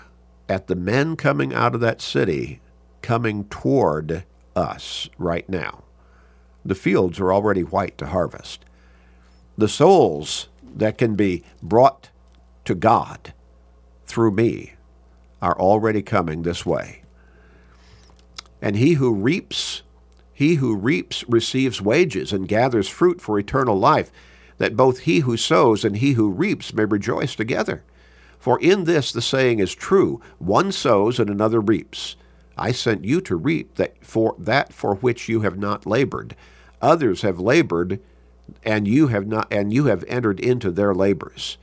at 0.49 0.67
the 0.67 0.75
men 0.75 1.15
coming 1.15 1.53
out 1.53 1.75
of 1.75 1.81
that 1.81 2.01
city 2.01 2.59
coming 3.01 3.45
toward 3.45 4.23
us 4.55 5.07
right 5.17 5.47
now. 5.47 5.83
The 6.65 6.75
fields 6.75 7.19
are 7.19 7.31
already 7.31 7.61
white 7.61 7.97
to 7.99 8.07
harvest. 8.07 8.65
The 9.57 9.67
souls 9.67 10.49
that 10.75 10.97
can 10.97 11.15
be 11.15 11.43
brought 11.61 12.09
to 12.65 12.73
God 12.73 13.33
through 14.07 14.31
me 14.31 14.73
are 15.41 15.59
already 15.59 16.01
coming 16.01 16.41
this 16.41 16.65
way. 16.65 17.03
And 18.61 18.77
he 18.77 18.93
who 18.93 19.13
reaps, 19.13 19.83
he 20.33 20.55
who 20.55 20.75
reaps 20.75 21.23
receives 21.27 21.81
wages 21.81 22.33
and 22.33 22.47
gathers 22.47 22.89
fruit 22.89 23.21
for 23.21 23.37
eternal 23.37 23.77
life, 23.77 24.11
that 24.63 24.77
both 24.77 24.99
he 24.99 25.19
who 25.19 25.35
sows 25.35 25.83
and 25.83 25.97
he 25.97 26.13
who 26.13 26.29
reaps 26.29 26.73
may 26.73 26.85
rejoice 26.85 27.35
together. 27.35 27.83
For 28.39 28.57
in 28.61 28.85
this 28.85 29.11
the 29.11 29.21
saying 29.21 29.59
is 29.59 29.75
true, 29.75 30.21
one 30.39 30.71
sows 30.71 31.19
and 31.19 31.29
another 31.29 31.59
reaps. 31.59 32.15
I 32.57 32.71
sent 32.71 33.03
you 33.03 33.19
to 33.19 33.35
reap 33.35 33.75
that 33.75 34.05
for 34.05 34.37
that 34.39 34.71
for 34.71 34.95
which 34.95 35.27
you 35.27 35.41
have 35.41 35.57
not 35.57 35.85
labored. 35.85 36.37
Others 36.81 37.23
have 37.23 37.41
labored 37.41 37.99
and 38.63 38.87
you 38.87 39.07
have 39.07 39.27
not 39.27 39.51
and 39.51 39.73
you 39.73 39.87
have 39.87 40.05
entered 40.07 40.39
into 40.39 40.71
their 40.71 40.95
labors. 40.95 41.57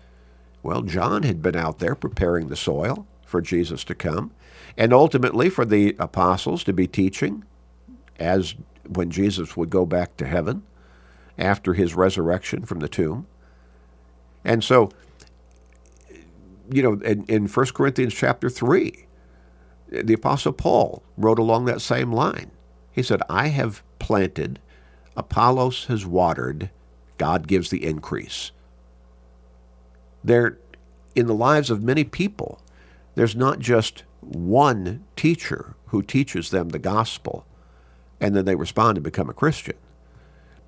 Well, 0.62 0.82
John 0.82 1.22
had 1.22 1.40
been 1.40 1.56
out 1.56 1.78
there 1.78 1.94
preparing 1.94 2.48
the 2.48 2.54
soil 2.54 3.06
for 3.24 3.40
Jesus 3.40 3.82
to 3.84 3.94
come, 3.94 4.30
and 4.76 4.92
ultimately 4.92 5.48
for 5.48 5.64
the 5.64 5.96
apostles 5.98 6.64
to 6.64 6.74
be 6.74 6.86
teaching 6.86 7.44
as 8.18 8.56
when 8.86 9.10
Jesus 9.10 9.56
would 9.56 9.70
go 9.70 9.86
back 9.86 10.18
to 10.18 10.26
heaven 10.26 10.64
after 11.40 11.74
his 11.74 11.94
resurrection 11.94 12.64
from 12.64 12.80
the 12.80 12.88
tomb. 12.88 13.26
And 14.44 14.62
so, 14.62 14.90
you 16.70 16.82
know, 16.82 16.92
in, 17.04 17.24
in 17.24 17.46
1 17.46 17.66
Corinthians 17.74 18.14
chapter 18.14 18.48
3, 18.48 19.06
the 19.90 20.14
Apostle 20.14 20.52
Paul 20.52 21.02
wrote 21.16 21.38
along 21.38 21.64
that 21.64 21.80
same 21.80 22.12
line. 22.12 22.50
He 22.92 23.02
said, 23.02 23.22
I 23.28 23.48
have 23.48 23.82
planted, 23.98 24.60
Apollos 25.16 25.86
has 25.86 26.06
watered, 26.06 26.70
God 27.18 27.46
gives 27.46 27.70
the 27.70 27.84
increase. 27.84 28.52
There, 30.22 30.58
in 31.14 31.26
the 31.26 31.34
lives 31.34 31.70
of 31.70 31.82
many 31.82 32.04
people, 32.04 32.60
there's 33.14 33.36
not 33.36 33.58
just 33.58 34.04
one 34.20 35.04
teacher 35.16 35.74
who 35.86 36.02
teaches 36.02 36.50
them 36.50 36.68
the 36.68 36.78
gospel 36.78 37.46
and 38.20 38.36
then 38.36 38.44
they 38.44 38.54
respond 38.54 38.98
and 38.98 39.04
become 39.04 39.30
a 39.30 39.34
Christian, 39.34 39.76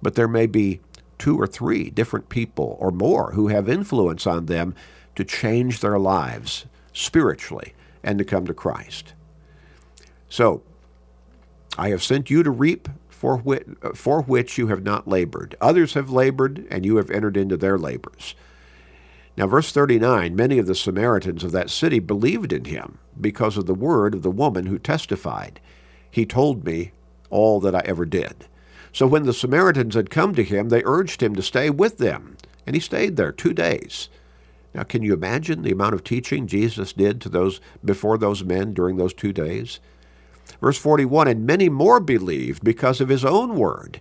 but 0.03 0.15
there 0.15 0.29
may 0.29 0.47
be 0.47 0.81
two 1.19 1.41
or 1.41 1.47
three 1.47 1.89
different 1.89 2.29
people 2.29 2.77
or 2.81 2.91
more 2.91 3.33
who 3.33 3.49
have 3.49 3.69
influence 3.69 4.27
on 4.27 4.47
them 4.47 4.75
to 5.15 5.25
change 5.25 5.81
their 5.81 5.99
lives 5.99 6.67
spiritually 6.93 7.75
and 8.03 8.19
to 8.19 8.25
come 8.25 8.47
to 8.47 8.55
Christ. 8.55 9.15
So, 10.29 10.63
I 11.79 11.89
have 11.91 12.03
sent 12.03 12.29
you 12.29 12.43
to 12.43 12.51
reap 12.51 12.89
for 13.09 13.37
which, 13.39 13.65
for 13.95 14.23
which 14.23 14.59
you 14.59 14.67
have 14.67 14.83
not 14.83 15.07
labored. 15.07 15.55
Others 15.61 15.95
have 15.95 16.11
labored, 16.11 16.67
and 16.71 16.85
you 16.85 16.97
have 16.97 17.11
entered 17.11 17.37
into 17.37 17.57
their 17.57 17.79
labors. 17.79 18.35
Now, 19.37 19.47
verse 19.47 19.73
39 19.73 20.35
many 20.35 20.59
of 20.59 20.67
the 20.67 20.75
Samaritans 20.75 21.45
of 21.45 21.53
that 21.53 21.71
city 21.71 22.01
believed 22.01 22.53
in 22.53 22.65
him 22.65 22.99
because 23.19 23.57
of 23.57 23.67
the 23.67 23.75
word 23.75 24.15
of 24.15 24.23
the 24.23 24.31
woman 24.31 24.67
who 24.67 24.79
testified, 24.79 25.61
He 26.11 26.27
told 26.27 26.65
me 26.65 26.93
all 27.31 27.61
that 27.61 27.75
I 27.75 27.83
ever 27.85 28.05
did. 28.05 28.47
So 28.93 29.07
when 29.07 29.25
the 29.25 29.33
Samaritans 29.33 29.95
had 29.95 30.11
come 30.11 30.35
to 30.35 30.45
him, 30.45 30.69
they 30.69 30.83
urged 30.85 31.23
him 31.23 31.35
to 31.35 31.43
stay 31.43 31.71
with 31.71 31.99
them, 31.99 32.37
and 32.67 32.77
he 32.77 32.81
stayed 32.81 33.17
there 33.17 33.33
two 33.33 33.55
days. 33.55 34.09
Now, 34.75 34.83
can 34.85 35.03
you 35.03 35.13
imagine 35.13 35.63
the 35.63 35.73
amount 35.73 35.95
of 35.95 36.05
teaching 36.05 36.47
Jesus 36.47 36.93
did 36.93 37.21
to 37.23 37.29
those 37.29 37.61
before 37.85 38.19
those 38.19 38.45
men 38.45 38.73
during 38.73 38.97
those 38.97 39.15
two 39.15 39.33
days? 39.33 39.81
Verse 40.61 40.79
41 40.79 41.29
And 41.29 41.47
many 41.47 41.69
more 41.69 42.01
believed 42.01 42.65
because 42.65 43.01
of 43.01 43.09
his 43.09 43.25
own 43.25 43.57
word. 43.57 44.01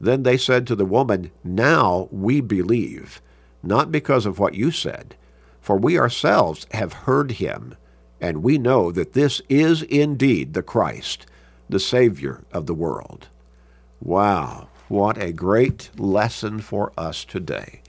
Then 0.00 0.22
they 0.22 0.36
said 0.36 0.66
to 0.66 0.76
the 0.76 0.84
woman, 0.84 1.30
Now 1.42 2.08
we 2.10 2.40
believe 2.40 3.20
not 3.62 3.90
because 3.90 4.26
of 4.26 4.38
what 4.38 4.54
you 4.54 4.70
said, 4.70 5.16
for 5.60 5.76
we 5.76 5.98
ourselves 5.98 6.66
have 6.72 6.92
heard 6.92 7.32
him, 7.32 7.74
and 8.20 8.42
we 8.42 8.58
know 8.58 8.92
that 8.92 9.12
this 9.12 9.42
is 9.48 9.82
indeed 9.82 10.54
the 10.54 10.62
Christ, 10.62 11.26
the 11.68 11.80
Savior 11.80 12.44
of 12.52 12.66
the 12.66 12.74
world. 12.74 13.28
Wow, 14.00 14.68
what 14.88 15.18
a 15.20 15.32
great 15.32 15.90
lesson 15.98 16.60
for 16.60 16.92
us 16.96 17.24
today. 17.24 17.82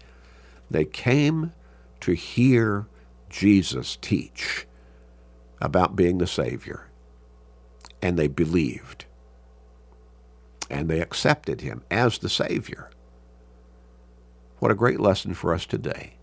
They 0.70 0.86
came 0.86 1.54
to 2.02 2.14
hear 2.14 2.88
Jesus 3.30 3.98
teach 4.02 4.66
about 5.62 5.96
being 5.96 6.18
the 6.18 6.28
Savior, 6.28 6.88
and 8.02 8.18
they 8.18 8.28
believed, 8.28 9.06
and 10.70 10.90
they 10.90 11.02
accepted 11.02 11.62
him 11.62 11.84
as 11.92 12.18
the 12.18 12.30
Savior. 12.30 12.90
What 14.60 14.72
a 14.72 14.76
great 14.76 15.00
lesson 15.00 15.34
for 15.34 15.54
us 15.54 15.66
today. 15.66 16.14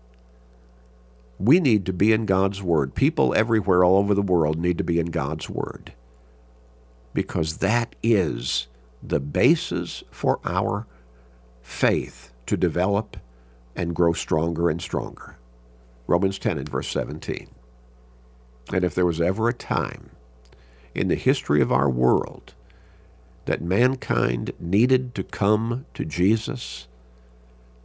We 1.39 1.59
need 1.59 1.85
to 1.85 1.93
be 1.93 2.13
in 2.13 2.25
God's 2.25 2.61
Word. 2.61 2.95
People 2.95 3.33
everywhere, 3.35 3.83
all 3.83 3.97
over 3.97 4.13
the 4.13 4.21
world, 4.21 4.59
need 4.59 4.77
to 4.79 4.83
be 4.83 4.99
in 4.99 5.07
God's 5.07 5.49
Word 5.49 5.93
because 7.13 7.57
that 7.57 7.95
is 8.03 8.67
the 9.01 9.19
basis 9.19 10.03
for 10.11 10.39
our 10.43 10.87
faith 11.61 12.31
to 12.45 12.57
develop 12.57 13.17
and 13.75 13.95
grow 13.95 14.13
stronger 14.13 14.69
and 14.69 14.81
stronger. 14.81 15.37
Romans 16.07 16.39
10 16.39 16.57
and 16.57 16.69
verse 16.69 16.89
17. 16.89 17.49
And 18.73 18.83
if 18.83 18.95
there 18.95 19.05
was 19.05 19.21
ever 19.21 19.47
a 19.47 19.53
time 19.53 20.11
in 20.95 21.07
the 21.07 21.15
history 21.15 21.61
of 21.61 21.71
our 21.71 21.89
world 21.89 22.55
that 23.45 23.61
mankind 23.61 24.51
needed 24.59 25.15
to 25.15 25.23
come 25.23 25.85
to 25.93 26.03
Jesus 26.03 26.87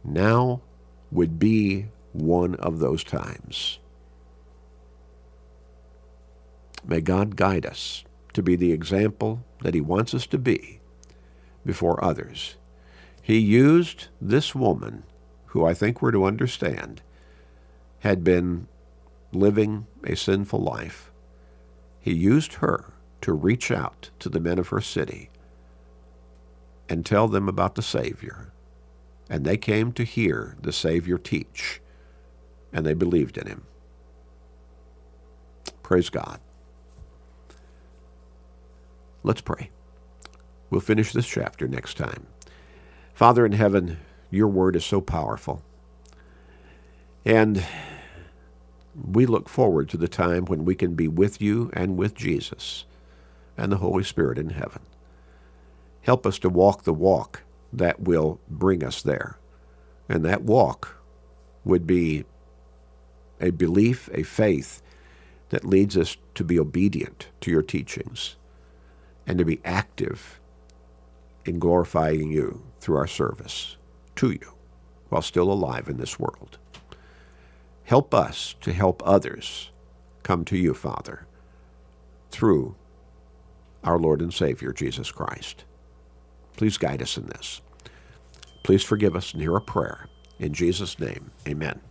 now 0.03 0.61
would 1.11 1.39
be 1.39 1.87
one 2.11 2.55
of 2.55 2.79
those 2.79 3.03
times. 3.03 3.79
May 6.85 7.01
God 7.01 7.35
guide 7.35 7.65
us 7.65 8.03
to 8.33 8.43
be 8.43 8.55
the 8.55 8.73
example 8.73 9.43
that 9.61 9.73
He 9.73 9.81
wants 9.81 10.13
us 10.13 10.27
to 10.27 10.37
be 10.37 10.81
before 11.65 12.03
others. 12.03 12.55
He 13.21 13.37
used 13.37 14.07
this 14.21 14.53
woman, 14.53 15.03
who 15.47 15.65
I 15.65 15.73
think 15.73 16.01
we're 16.01 16.11
to 16.11 16.25
understand 16.25 17.01
had 17.99 18.23
been 18.23 18.67
living 19.31 19.87
a 20.03 20.15
sinful 20.15 20.59
life. 20.59 21.11
He 22.01 22.13
used 22.13 22.55
her 22.55 22.93
to 23.21 23.33
reach 23.33 23.71
out 23.71 24.09
to 24.19 24.29
the 24.29 24.39
men 24.39 24.59
of 24.59 24.69
her 24.69 24.81
city 24.81 25.29
and 26.89 27.05
tell 27.05 27.27
them 27.27 27.47
about 27.47 27.75
the 27.75 27.81
Savior 27.81 28.53
and 29.29 29.45
they 29.45 29.57
came 29.57 29.91
to 29.93 30.03
hear 30.03 30.55
the 30.61 30.71
Savior 30.71 31.17
teach, 31.17 31.81
and 32.71 32.85
they 32.85 32.93
believed 32.93 33.37
in 33.37 33.47
him. 33.47 33.63
Praise 35.81 36.09
God. 36.09 36.39
Let's 39.23 39.41
pray. 39.41 39.69
We'll 40.73 40.81
finish 40.81 41.13
this 41.13 41.27
chapter 41.27 41.67
next 41.67 41.97
time. 41.97 42.25
Father 43.13 43.45
in 43.45 43.51
heaven, 43.51 43.99
your 44.31 44.47
word 44.47 44.75
is 44.75 44.83
so 44.83 45.01
powerful. 45.01 45.61
And 47.23 47.63
we 48.95 49.27
look 49.27 49.47
forward 49.47 49.87
to 49.89 49.97
the 49.97 50.07
time 50.07 50.45
when 50.45 50.65
we 50.65 50.73
can 50.73 50.95
be 50.95 51.07
with 51.07 51.39
you 51.39 51.69
and 51.73 51.95
with 51.95 52.15
Jesus 52.15 52.85
and 53.55 53.71
the 53.71 53.77
Holy 53.77 54.03
Spirit 54.03 54.39
in 54.39 54.49
heaven. 54.49 54.81
Help 56.01 56.25
us 56.25 56.39
to 56.39 56.49
walk 56.49 56.85
the 56.85 56.91
walk 56.91 57.43
that 57.71 57.99
will 57.99 58.39
bring 58.49 58.83
us 58.83 59.03
there. 59.03 59.37
And 60.09 60.25
that 60.25 60.41
walk 60.41 60.97
would 61.63 61.85
be 61.85 62.25
a 63.39 63.51
belief, 63.51 64.09
a 64.11 64.23
faith 64.23 64.81
that 65.49 65.65
leads 65.65 65.95
us 65.95 66.17
to 66.33 66.43
be 66.43 66.57
obedient 66.57 67.27
to 67.41 67.51
your 67.51 67.61
teachings 67.61 68.37
and 69.27 69.37
to 69.37 69.45
be 69.45 69.61
active 69.63 70.39
in 71.45 71.59
glorifying 71.59 72.31
you 72.31 72.63
through 72.79 72.97
our 72.97 73.07
service. 73.07 73.77
to 74.15 74.31
you 74.31 74.53
while 75.09 75.21
still 75.21 75.51
alive 75.51 75.87
in 75.87 75.97
this 75.97 76.19
world. 76.19 76.57
Help 77.83 78.13
us 78.13 78.55
to 78.61 78.73
help 78.73 79.01
others 79.05 79.71
come 80.23 80.45
to 80.45 80.57
you, 80.57 80.73
Father, 80.73 81.27
through 82.31 82.75
our 83.83 83.99
Lord 83.99 84.21
and 84.21 84.33
Savior, 84.33 84.71
Jesus 84.71 85.11
Christ. 85.11 85.65
Please 86.55 86.77
guide 86.77 87.01
us 87.01 87.17
in 87.17 87.27
this. 87.27 87.61
Please 88.63 88.83
forgive 88.83 89.15
us 89.15 89.33
and 89.33 89.41
hear 89.41 89.55
a 89.55 89.61
prayer. 89.61 90.07
In 90.39 90.53
Jesus' 90.53 90.99
name, 90.99 91.31
amen. 91.47 91.81